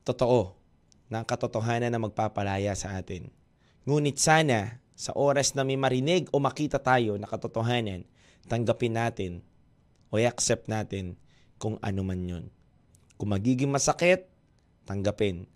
totoo, 0.05 0.53
ang 1.13 1.25
katotohanan 1.29 1.93
na 1.93 2.01
magpapalaya 2.01 2.73
sa 2.73 2.97
atin. 2.97 3.29
Ngunit 3.85 4.17
sana, 4.17 4.81
sa 4.93 5.13
oras 5.17 5.57
na 5.57 5.65
may 5.65 5.77
marinig 5.77 6.29
o 6.29 6.37
makita 6.37 6.81
tayo 6.81 7.17
na 7.17 7.29
katotohanan, 7.29 8.05
tanggapin 8.45 8.93
natin 8.97 9.31
o 10.13 10.21
i-accept 10.21 10.69
natin 10.69 11.17
kung 11.57 11.81
ano 11.81 12.01
man 12.05 12.21
yun. 12.21 12.45
Kung 13.17 13.33
magiging 13.33 13.69
masakit, 13.69 14.29
tanggapin. 14.85 15.49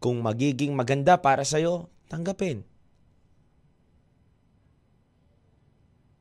Kung 0.00 0.24
magiging 0.24 0.74
maganda 0.74 1.20
para 1.20 1.46
sa'yo, 1.46 1.90
tanggapin. 2.10 2.66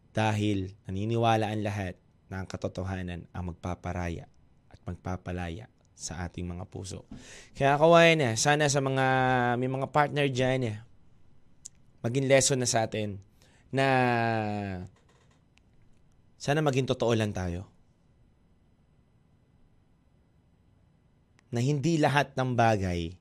Dahil 0.10 0.74
naniniwala 0.89 1.54
ang 1.54 1.62
lahat 1.62 1.95
na 2.30 2.41
ang 2.41 2.48
katotohanan 2.50 3.26
ang 3.34 3.43
magpaparaya 3.54 4.30
at 4.69 4.80
magpapalaya 4.86 5.69
sa 6.00 6.24
ating 6.24 6.48
mga 6.48 6.63
puso. 6.69 7.04
Kaya 7.58 7.76
kawain 7.76 8.24
sana 8.39 8.72
sa 8.72 8.80
mga 8.80 9.06
may 9.60 9.67
mga 9.67 9.88
partner 9.91 10.26
dyan, 10.32 10.80
maging 12.00 12.30
lesson 12.32 12.63
na 12.63 12.69
sa 12.69 12.88
atin 12.88 13.19
na 13.69 13.86
sana 16.39 16.63
maging 16.63 16.88
totoo 16.88 17.12
lang 17.13 17.36
tayo. 17.36 17.67
Na 21.52 21.60
hindi 21.60 22.00
lahat 22.00 22.38
ng 22.38 22.56
bagay 22.56 23.12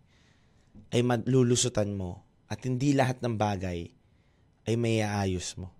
ay 0.94 1.00
malulusutan 1.02 1.96
mo 1.96 2.22
at 2.46 2.62
hindi 2.62 2.94
lahat 2.94 3.18
ng 3.24 3.34
bagay 3.34 3.90
ay 4.68 4.74
may 4.76 5.02
aayos 5.02 5.56
mo. 5.58 5.77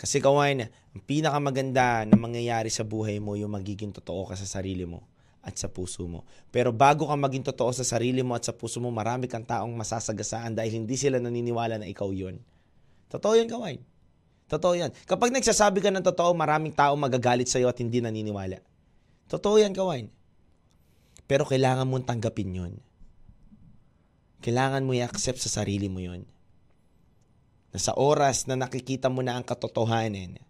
Kasi 0.00 0.16
kawain, 0.16 0.64
ang 0.64 1.02
pinakamaganda 1.04 2.08
na 2.08 2.16
mangyayari 2.16 2.72
sa 2.72 2.88
buhay 2.88 3.20
mo 3.20 3.36
yung 3.36 3.52
magiging 3.52 3.92
totoo 3.92 4.24
ka 4.24 4.32
sa 4.32 4.48
sarili 4.48 4.88
mo 4.88 5.04
at 5.44 5.60
sa 5.60 5.68
puso 5.68 6.08
mo. 6.08 6.24
Pero 6.48 6.72
bago 6.72 7.04
ka 7.04 7.16
maging 7.20 7.44
totoo 7.52 7.68
sa 7.76 7.84
sarili 7.84 8.24
mo 8.24 8.32
at 8.32 8.48
sa 8.48 8.56
puso 8.56 8.80
mo, 8.80 8.88
marami 8.88 9.28
kang 9.28 9.44
taong 9.44 9.76
masasagasaan 9.76 10.56
dahil 10.56 10.80
hindi 10.80 10.96
sila 10.96 11.20
naniniwala 11.20 11.76
na 11.76 11.84
ikaw 11.84 12.08
yun. 12.16 12.40
Totoo 13.12 13.36
yan, 13.36 13.52
kawain. 13.52 13.84
Totoo 14.48 14.72
yan. 14.72 14.88
Kapag 15.04 15.36
nagsasabi 15.36 15.84
ka 15.84 15.92
ng 15.92 16.00
totoo, 16.00 16.32
maraming 16.32 16.72
tao 16.72 16.96
magagalit 16.96 17.52
sa'yo 17.52 17.68
at 17.68 17.76
hindi 17.76 18.00
naniniwala. 18.00 18.56
Totoo 19.28 19.60
yan, 19.60 19.76
kawain. 19.76 20.08
Pero 21.28 21.44
kailangan 21.44 21.84
mong 21.84 22.08
tanggapin 22.08 22.56
yun. 22.56 22.72
Kailangan 24.40 24.80
mo 24.80 24.96
i-accept 24.96 25.44
sa 25.44 25.60
sarili 25.60 25.92
mo 25.92 26.00
yun. 26.00 26.24
Na 27.70 27.78
sa 27.78 27.94
oras 27.94 28.50
na 28.50 28.58
nakikita 28.58 29.06
mo 29.06 29.22
na 29.22 29.38
ang 29.38 29.46
katotohanan 29.46 30.42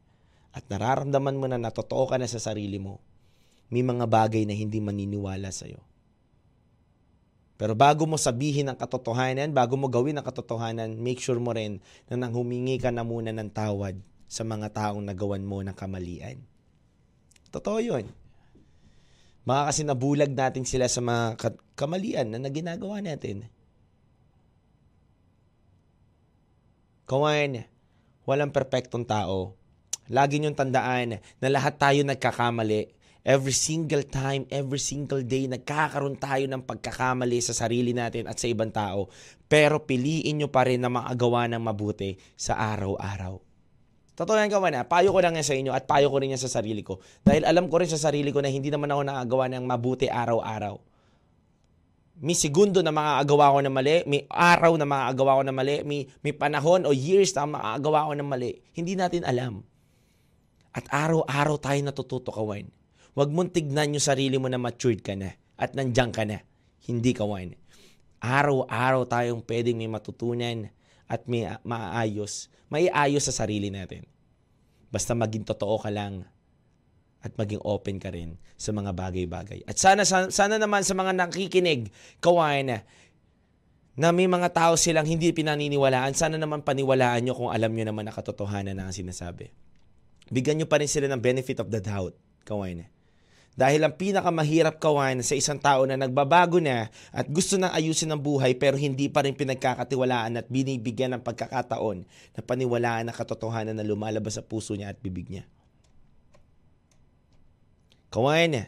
at 0.50 0.64
nararamdaman 0.66 1.36
mo 1.36 1.46
na 1.46 1.60
natotoo 1.60 2.10
ka 2.10 2.16
na 2.16 2.26
sa 2.26 2.40
sarili 2.42 2.80
mo, 2.80 2.98
may 3.70 3.86
mga 3.86 4.08
bagay 4.08 4.42
na 4.48 4.56
hindi 4.56 4.82
maniniwala 4.82 5.52
sa'yo. 5.54 5.78
Pero 7.60 7.76
bago 7.76 8.08
mo 8.08 8.16
sabihin 8.16 8.72
ang 8.72 8.78
katotohanan, 8.80 9.52
bago 9.52 9.76
mo 9.76 9.92
gawin 9.92 10.16
ang 10.16 10.24
katotohanan, 10.24 10.96
make 10.96 11.20
sure 11.20 11.36
mo 11.36 11.52
rin 11.52 11.84
na 12.08 12.16
nang 12.16 12.32
humingi 12.32 12.80
ka 12.80 12.88
na 12.88 13.04
muna 13.04 13.36
ng 13.36 13.52
tawad 13.52 14.00
sa 14.24 14.48
mga 14.48 14.72
taong 14.72 15.04
nagawan 15.04 15.44
mo 15.44 15.60
ng 15.60 15.76
kamalian. 15.76 16.40
Totoo 17.52 17.78
yun. 17.84 18.08
Mga 19.44 19.62
kasi 19.68 19.80
nabulag 19.84 20.32
natin 20.32 20.64
sila 20.64 20.88
sa 20.88 21.04
mga 21.04 21.36
kamalian 21.76 22.32
na 22.32 22.40
naginagawa 22.40 23.04
natin. 23.04 23.44
Kawan, 27.10 27.66
walang 28.22 28.54
perpektong 28.54 29.02
tao. 29.02 29.58
Lagi 30.06 30.38
niyong 30.38 30.54
tandaan 30.54 31.18
na 31.42 31.48
lahat 31.50 31.74
tayo 31.74 32.06
nagkakamali 32.06 32.94
Every 33.20 33.52
single 33.52 34.08
time, 34.08 34.48
every 34.48 34.80
single 34.80 35.20
day, 35.20 35.44
nagkakaroon 35.44 36.16
tayo 36.16 36.48
ng 36.48 36.64
pagkakamali 36.64 37.36
sa 37.44 37.52
sarili 37.52 37.92
natin 37.92 38.24
at 38.24 38.40
sa 38.40 38.48
ibang 38.48 38.72
tao. 38.72 39.12
Pero 39.44 39.84
piliin 39.84 40.40
nyo 40.40 40.48
pa 40.48 40.64
rin 40.64 40.80
na 40.80 40.88
makagawa 40.88 41.44
ng 41.52 41.60
mabuti 41.60 42.16
sa 42.32 42.56
araw-araw. 42.56 43.36
Totoo 44.16 44.40
yan 44.40 44.48
kawan 44.48 44.72
ha. 44.80 44.88
Payo 44.88 45.12
ko 45.12 45.20
lang 45.20 45.36
yan 45.36 45.44
sa 45.44 45.52
inyo 45.52 45.72
at 45.76 45.84
payo 45.84 46.08
ko 46.08 46.16
rin 46.16 46.32
yan 46.32 46.40
sa 46.40 46.48
sarili 46.48 46.80
ko. 46.80 47.04
Dahil 47.20 47.44
alam 47.44 47.68
ko 47.68 47.84
rin 47.84 47.92
sa 47.92 48.00
sarili 48.00 48.32
ko 48.32 48.40
na 48.40 48.48
hindi 48.48 48.72
naman 48.72 48.88
ako 48.88 49.02
nakagawa 49.04 49.52
ng 49.52 49.64
mabuti 49.68 50.08
araw-araw. 50.08 50.80
May 52.20 52.36
segundo 52.36 52.84
na 52.84 52.92
makakagawa 52.92 53.56
ko 53.56 53.58
ng 53.64 53.72
mali, 53.72 53.96
may 54.04 54.28
araw 54.28 54.76
na 54.76 54.84
makakagawa 54.84 55.40
ko 55.40 55.42
ng 55.48 55.56
mali, 55.56 55.76
may, 55.88 56.00
may 56.20 56.36
panahon 56.36 56.84
o 56.84 56.92
years 56.92 57.32
na 57.32 57.48
makakagawa 57.48 58.12
ko 58.12 58.12
ng 58.12 58.28
mali. 58.28 58.52
Hindi 58.76 58.92
natin 58.92 59.24
alam. 59.24 59.64
At 60.76 60.84
araw-araw 60.92 61.56
tayo 61.56 61.80
natututo 61.80 62.28
kawan. 62.28 62.68
Huwag 63.16 63.30
mong 63.32 63.56
tignan 63.56 63.96
yung 63.96 64.04
sarili 64.04 64.36
mo 64.36 64.52
na 64.52 64.60
matured 64.60 65.00
ka 65.00 65.16
na 65.16 65.32
at 65.56 65.72
nandiyan 65.72 66.12
ka 66.12 66.28
na. 66.28 66.44
Hindi 66.84 67.16
ka 67.16 67.24
wine. 67.24 67.56
Araw-araw 68.20 69.08
tayong 69.08 69.40
pwedeng 69.48 69.80
may 69.80 69.88
matutunan 69.88 70.68
at 71.08 71.24
may 71.24 71.48
maayos, 71.64 72.52
may 72.68 72.92
ayos 72.92 73.32
sa 73.32 73.34
sarili 73.34 73.72
natin. 73.72 74.04
Basta 74.92 75.16
maging 75.16 75.48
totoo 75.48 75.80
ka 75.80 75.88
lang 75.88 76.28
at 77.20 77.36
maging 77.36 77.60
open 77.62 78.00
ka 78.00 78.08
rin 78.08 78.40
sa 78.56 78.72
mga 78.72 78.96
bagay-bagay. 78.96 79.64
At 79.68 79.76
sana, 79.76 80.08
sana, 80.08 80.32
sana 80.32 80.56
naman 80.56 80.80
sa 80.84 80.96
mga 80.96 81.12
nakikinig, 81.12 81.92
kawain 82.20 82.68
na, 82.68 82.78
na 84.00 84.08
may 84.16 84.24
mga 84.24 84.48
tao 84.48 84.72
silang 84.80 85.04
hindi 85.04 85.28
pinaniniwalaan, 85.28 86.16
sana 86.16 86.40
naman 86.40 86.64
paniwalaan 86.64 87.28
nyo 87.28 87.36
kung 87.36 87.50
alam 87.52 87.68
nyo 87.76 87.84
naman 87.92 88.08
na 88.08 88.16
katotohanan 88.16 88.72
na 88.72 88.88
ang 88.88 88.96
sinasabi. 88.96 89.52
Bigyan 90.32 90.62
nyo 90.62 90.66
pa 90.70 90.80
rin 90.80 90.88
sila 90.88 91.10
ng 91.12 91.20
benefit 91.20 91.60
of 91.60 91.68
the 91.68 91.82
doubt, 91.84 92.16
kawain 92.48 92.84
na. 92.84 92.86
Dahil 93.60 93.84
ang 93.84 93.92
pinakamahirap 93.92 94.80
kawan 94.80 95.20
sa 95.20 95.36
isang 95.36 95.60
tao 95.60 95.84
na 95.84 95.98
nagbabago 95.98 96.62
na 96.62 96.88
at 97.12 97.28
gusto 97.28 97.60
nang 97.60 97.74
ayusin 97.74 98.08
ang 98.08 98.22
buhay 98.22 98.56
pero 98.56 98.80
hindi 98.80 99.12
pa 99.12 99.20
rin 99.20 99.36
pinagkakatiwalaan 99.36 100.40
at 100.40 100.46
binibigyan 100.48 101.18
ng 101.18 101.22
pagkakataon 101.26 102.08
na 102.08 102.40
paniwalaan 102.40 103.10
ang 103.10 103.16
katotohanan 103.16 103.76
na 103.76 103.84
lumalabas 103.84 104.38
sa 104.38 104.46
puso 104.46 104.72
niya 104.72 104.94
at 104.94 104.98
bibig 105.02 105.28
niya. 105.28 105.44
Kawan, 108.10 108.66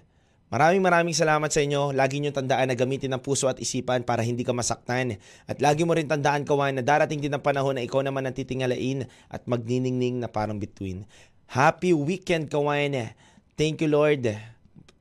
maraming 0.54 0.82
maraming 0.86 1.16
salamat 1.18 1.50
sa 1.50 1.58
inyo. 1.58 1.90
Lagi 1.90 2.22
niyo 2.22 2.30
tandaan 2.30 2.70
na 2.70 2.78
gamitin 2.78 3.10
ang 3.10 3.18
puso 3.18 3.50
at 3.50 3.58
isipan 3.58 4.06
para 4.06 4.22
hindi 4.22 4.46
ka 4.46 4.54
masaktan. 4.54 5.18
At 5.50 5.58
lagi 5.58 5.82
mo 5.82 5.98
rin 5.98 6.06
tandaan, 6.06 6.46
kawan, 6.46 6.78
na 6.78 6.82
darating 6.86 7.18
din 7.18 7.34
ang 7.34 7.42
panahon 7.42 7.74
na 7.74 7.82
ikaw 7.82 8.06
naman 8.06 8.22
ang 8.22 8.38
titingalain 8.38 9.10
at 9.26 9.42
magniningning 9.50 10.22
na 10.22 10.30
parang 10.30 10.62
between. 10.62 11.10
Happy 11.50 11.90
weekend, 11.90 12.54
kawan. 12.54 12.94
Thank 13.58 13.82
you, 13.82 13.90
Lord. 13.90 14.30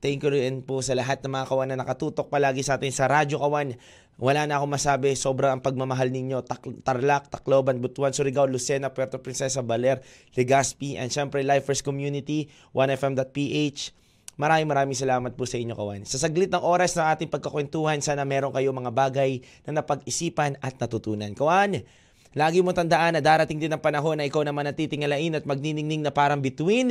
Thank 0.02 0.26
you 0.26 0.34
rin 0.34 0.66
po 0.66 0.82
sa 0.82 0.98
lahat 0.98 1.22
ng 1.22 1.30
mga 1.30 1.46
kawan 1.46 1.70
na 1.70 1.78
nakatutok 1.78 2.26
palagi 2.26 2.66
sa 2.66 2.82
atin 2.82 2.90
sa 2.90 3.06
Radyo 3.06 3.38
Kawan. 3.38 3.78
Wala 4.18 4.50
na 4.50 4.58
akong 4.58 4.74
masabi, 4.74 5.14
sobra 5.14 5.54
ang 5.54 5.62
pagmamahal 5.62 6.10
ninyo. 6.10 6.42
Tak- 6.42 6.82
Tarlac, 6.82 7.30
Tacloban, 7.30 7.78
Butuan, 7.78 8.10
Surigao, 8.10 8.50
Lucena, 8.50 8.90
Puerto 8.90 9.22
Princesa, 9.22 9.62
Baler, 9.62 10.02
Legazpi, 10.34 10.98
and 10.98 11.14
syempre 11.14 11.46
Lifers 11.46 11.86
Community, 11.86 12.50
1FM.ph. 12.74 14.01
Maraming 14.40 14.68
maraming 14.68 14.96
salamat 14.96 15.36
po 15.36 15.44
sa 15.44 15.60
inyo 15.60 15.76
kawan. 15.76 16.08
Sa 16.08 16.16
saglit 16.16 16.48
ng 16.48 16.64
oras 16.64 16.96
ng 16.96 17.04
ating 17.04 17.28
pagkakwentuhan, 17.28 18.00
sana 18.00 18.24
meron 18.24 18.52
kayo 18.52 18.72
mga 18.72 18.88
bagay 18.88 19.44
na 19.68 19.84
napag-isipan 19.84 20.56
at 20.64 20.80
natutunan. 20.80 21.32
Kawan, 21.36 21.84
Lagi 22.32 22.64
mo 22.64 22.72
tandaan 22.72 23.12
na 23.12 23.20
darating 23.20 23.60
din 23.60 23.68
ang 23.68 23.82
panahon 23.84 24.16
na 24.16 24.24
ikaw 24.24 24.40
naman 24.40 24.64
natitingalain 24.64 25.36
at 25.36 25.44
magniningning 25.44 26.00
na 26.00 26.08
parang 26.08 26.40
between. 26.40 26.88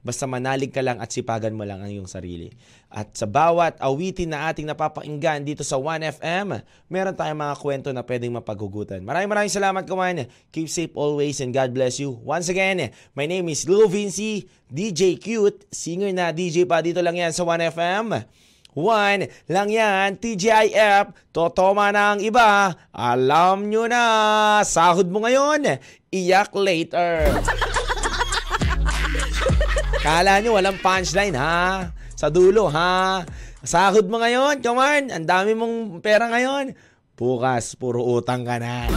Basta 0.00 0.24
manalig 0.24 0.72
ka 0.72 0.80
lang 0.80 0.96
at 0.96 1.12
sipagan 1.12 1.52
mo 1.52 1.68
lang 1.68 1.84
ang 1.84 1.92
iyong 1.92 2.08
sarili. 2.08 2.48
At 2.88 3.12
sa 3.12 3.28
bawat 3.28 3.76
awitin 3.84 4.32
na 4.32 4.48
ating 4.48 4.64
napapakinggan 4.64 5.44
dito 5.44 5.60
sa 5.60 5.76
1FM, 5.76 6.64
meron 6.88 7.12
tayong 7.12 7.36
mga 7.36 7.56
kwento 7.60 7.88
na 7.92 8.00
pwedeng 8.00 8.32
mapaghugutan. 8.32 9.04
Maraming 9.04 9.28
maraming 9.28 9.52
salamat 9.52 9.84
kawan. 9.84 10.24
Keep 10.56 10.68
safe 10.72 10.94
always 10.96 11.44
and 11.44 11.52
God 11.52 11.76
bless 11.76 12.00
you. 12.00 12.16
Once 12.24 12.48
again, 12.48 12.88
my 13.12 13.28
name 13.28 13.52
is 13.52 13.68
Lou 13.68 13.92
Vinci, 13.92 14.48
DJ 14.72 15.20
Cute, 15.20 15.68
singer 15.68 16.16
na 16.16 16.32
DJ 16.32 16.64
pa 16.64 16.80
dito 16.80 17.04
lang 17.04 17.20
yan 17.20 17.36
sa 17.36 17.44
1FM. 17.44 18.24
One 18.70 19.26
lang 19.50 19.68
yan, 19.68 20.14
TGIF, 20.16 21.34
totoma 21.34 21.90
na 21.90 22.14
ang 22.14 22.22
iba. 22.22 22.70
Alam 22.94 23.66
nyo 23.66 23.90
na, 23.90 24.62
sahod 24.62 25.10
mo 25.10 25.26
ngayon, 25.26 25.82
iyak 26.14 26.54
later. 26.54 27.26
Kala 30.00 30.40
nyo 30.40 30.56
walang 30.56 30.80
punchline 30.80 31.36
ha? 31.36 31.92
Sa 32.16 32.32
dulo 32.32 32.72
ha? 32.72 33.20
Sahod 33.60 34.08
mo 34.08 34.16
ngayon, 34.16 34.64
come 34.64 34.80
on, 34.80 35.12
ang 35.12 35.28
dami 35.28 35.52
mong 35.52 36.00
pera 36.00 36.24
ngayon. 36.32 36.72
Bukas, 37.12 37.76
puro 37.76 38.00
utang 38.00 38.40
ka 38.48 38.56
na. 38.56 38.88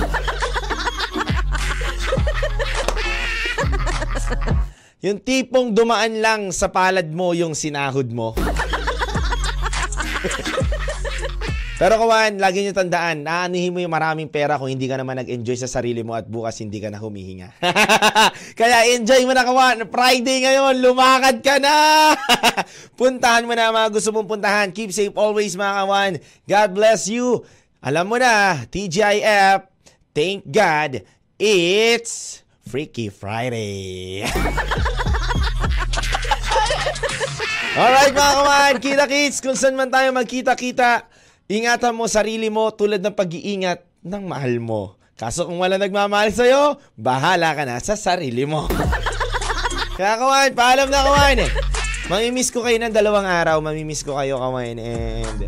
yung 5.03 5.19
tipong 5.19 5.75
dumaan 5.75 6.23
lang 6.23 6.41
sa 6.55 6.71
palad 6.71 7.11
mo 7.11 7.35
yung 7.35 7.51
sinahod 7.51 8.07
mo. 8.07 8.31
Pero 11.83 11.99
kawan, 11.99 12.39
lagi 12.39 12.63
nyo 12.63 12.71
tandaan, 12.71 13.27
naanihin 13.27 13.75
mo 13.75 13.83
yung 13.83 13.91
maraming 13.91 14.31
pera 14.31 14.55
kung 14.55 14.71
hindi 14.71 14.87
ka 14.87 14.95
naman 14.95 15.19
nag-enjoy 15.19 15.59
sa 15.59 15.67
sarili 15.67 15.99
mo 15.99 16.15
at 16.15 16.23
bukas 16.23 16.63
hindi 16.63 16.79
ka 16.79 16.87
na 16.87 16.95
humihinga. 16.95 17.59
Kaya 18.59 18.87
enjoy 18.95 19.27
mo 19.27 19.35
na 19.35 19.43
kawan. 19.43 19.83
Friday 19.91 20.47
ngayon, 20.47 20.79
lumakad 20.79 21.43
ka 21.43 21.59
na! 21.59 21.75
puntahan 22.95 23.43
mo 23.43 23.51
na 23.51 23.75
mga 23.75 23.99
gusto 23.99 24.15
mong 24.15 24.31
puntahan. 24.31 24.71
Keep 24.71 24.95
safe 24.95 25.11
always 25.19 25.59
mga 25.59 25.83
kawan. 25.83 26.11
God 26.47 26.69
bless 26.71 27.11
you. 27.11 27.43
Alam 27.83 28.07
mo 28.07 28.15
na, 28.15 28.63
TGIF, 28.63 29.67
thank 30.15 30.47
God, 30.47 31.03
it's 31.35 32.47
Freaky 32.63 33.11
Friday. 33.11 34.23
Alright 37.75 38.15
mga 38.15 38.33
kawan, 38.39 38.73
kita 38.79 39.03
kids, 39.03 39.43
kung 39.43 39.59
saan 39.59 39.75
man 39.75 39.91
tayo 39.91 40.15
magkita-kita, 40.15 41.11
ingatan 41.53 41.93
mo 41.93 42.09
sarili 42.09 42.49
mo 42.49 42.73
tulad 42.73 42.97
ng 43.05 43.13
pag-iingat 43.13 43.85
ng 44.01 44.23
mahal 44.25 44.57
mo. 44.57 44.97
Kaso 45.13 45.45
kung 45.45 45.61
wala 45.61 45.77
nagmamahal 45.77 46.33
sa'yo, 46.33 46.81
bahala 46.97 47.53
ka 47.53 47.63
na 47.69 47.77
sa 47.77 47.93
sarili 47.93 48.49
mo. 48.49 48.65
Kaya 49.97 50.17
kawan, 50.17 50.57
paalam 50.57 50.89
na 50.89 51.05
kawan 51.05 51.45
eh. 51.45 51.51
Mamimiss 52.09 52.49
ko 52.49 52.65
kayo 52.65 52.81
ng 52.81 52.89
dalawang 52.89 53.29
araw, 53.29 53.61
mamimiss 53.61 54.01
ko 54.01 54.17
kayo 54.17 54.41
kawan 54.41 54.81
and 54.81 55.39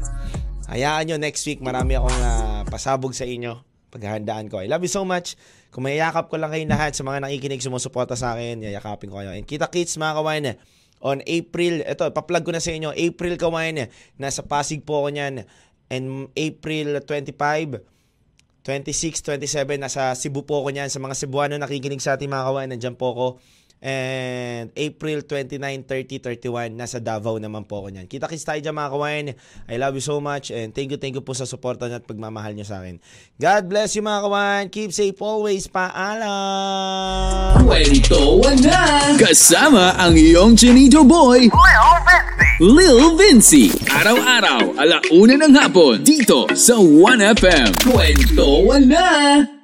hayaan 0.70 1.10
nyo 1.10 1.18
next 1.18 1.44
week 1.50 1.60
marami 1.60 1.98
akong 1.98 2.22
uh, 2.22 2.62
pasabog 2.70 3.12
sa 3.18 3.26
inyo 3.26 3.66
paghahandaan 3.96 4.52
ko. 4.52 4.60
I 4.60 4.68
love 4.68 4.84
you 4.84 4.92
so 4.92 5.08
much. 5.08 5.40
Kung 5.72 5.88
mayayakap 5.88 6.28
ko 6.28 6.36
lang 6.36 6.52
kayo 6.52 6.68
lahat 6.68 6.92
sa 6.92 7.08
mga 7.08 7.24
nakikinig, 7.24 7.64
sumusuporta 7.64 8.20
sa 8.20 8.36
akin, 8.36 8.60
yayakapin 8.60 9.08
ko 9.08 9.24
kayo. 9.24 9.32
And 9.32 9.48
kita 9.48 9.72
kids 9.72 9.96
mga 9.96 10.14
kawan 10.20 10.46
on 11.06 11.24
April, 11.24 11.84
ito, 11.84 12.04
paplug 12.12 12.44
ko 12.44 12.52
na 12.52 12.60
sa 12.60 12.76
inyo, 12.76 12.92
April 12.92 13.40
kawain, 13.40 13.88
nasa 14.20 14.44
Pasig 14.44 14.84
po 14.84 15.04
ako 15.04 15.16
niyan, 15.16 15.34
and 15.90 16.30
April 16.34 17.00
25, 17.02 17.82
26, 18.66 19.22
27, 19.22 19.78
nasa 19.78 20.14
Cebu 20.18 20.42
po 20.42 20.66
ako 20.66 20.74
niyan, 20.74 20.90
sa 20.90 20.98
mga 20.98 21.14
Cebuano 21.14 21.54
nakikinig 21.62 22.02
sa 22.02 22.18
ating 22.18 22.30
mga 22.32 22.46
kawain, 22.50 22.70
nandiyan 22.74 22.98
po 22.98 23.14
ako, 23.14 23.28
And 23.84 24.72
April 24.74 25.22
29, 25.22 25.60
30, 25.86 26.42
31, 26.42 26.74
nasa 26.74 26.98
Davao 26.98 27.38
naman 27.38 27.68
po 27.68 27.84
ako 27.84 27.94
niyan. 27.94 28.08
Kita-kits 28.10 28.48
tayo 28.48 28.58
dyan 28.58 28.74
mga 28.74 28.92
kawain. 28.92 29.26
I 29.70 29.76
love 29.78 29.94
you 29.94 30.02
so 30.02 30.18
much 30.18 30.50
and 30.50 30.74
thank 30.74 30.90
you, 30.90 30.98
thank 30.98 31.14
you 31.14 31.22
po 31.22 31.38
sa 31.38 31.46
suporta 31.46 31.86
niyo 31.86 32.02
at 32.02 32.08
pagmamahal 32.08 32.58
niyo 32.58 32.66
sa 32.66 32.82
akin. 32.82 32.98
God 33.38 33.70
bless 33.70 33.94
you 33.94 34.02
mga 34.02 34.22
kawain. 34.26 34.66
Keep 34.74 34.90
safe 34.90 35.20
always. 35.22 35.70
Paalam! 35.70 37.62
Kwento 37.62 38.42
na! 38.64 39.14
Kasama 39.22 39.94
ang 40.02 40.18
iyong 40.18 40.58
Chinito 40.58 41.06
Boy, 41.06 41.52
Lil 42.64 43.20
Vinci. 43.20 43.70
Araw-araw, 43.92 44.82
alauna 44.82 45.36
ng 45.46 45.54
hapon, 45.62 46.02
dito 46.02 46.50
sa 46.58 46.80
1FM. 46.80 47.86
Kwento 47.86 48.66
na! 48.82 49.55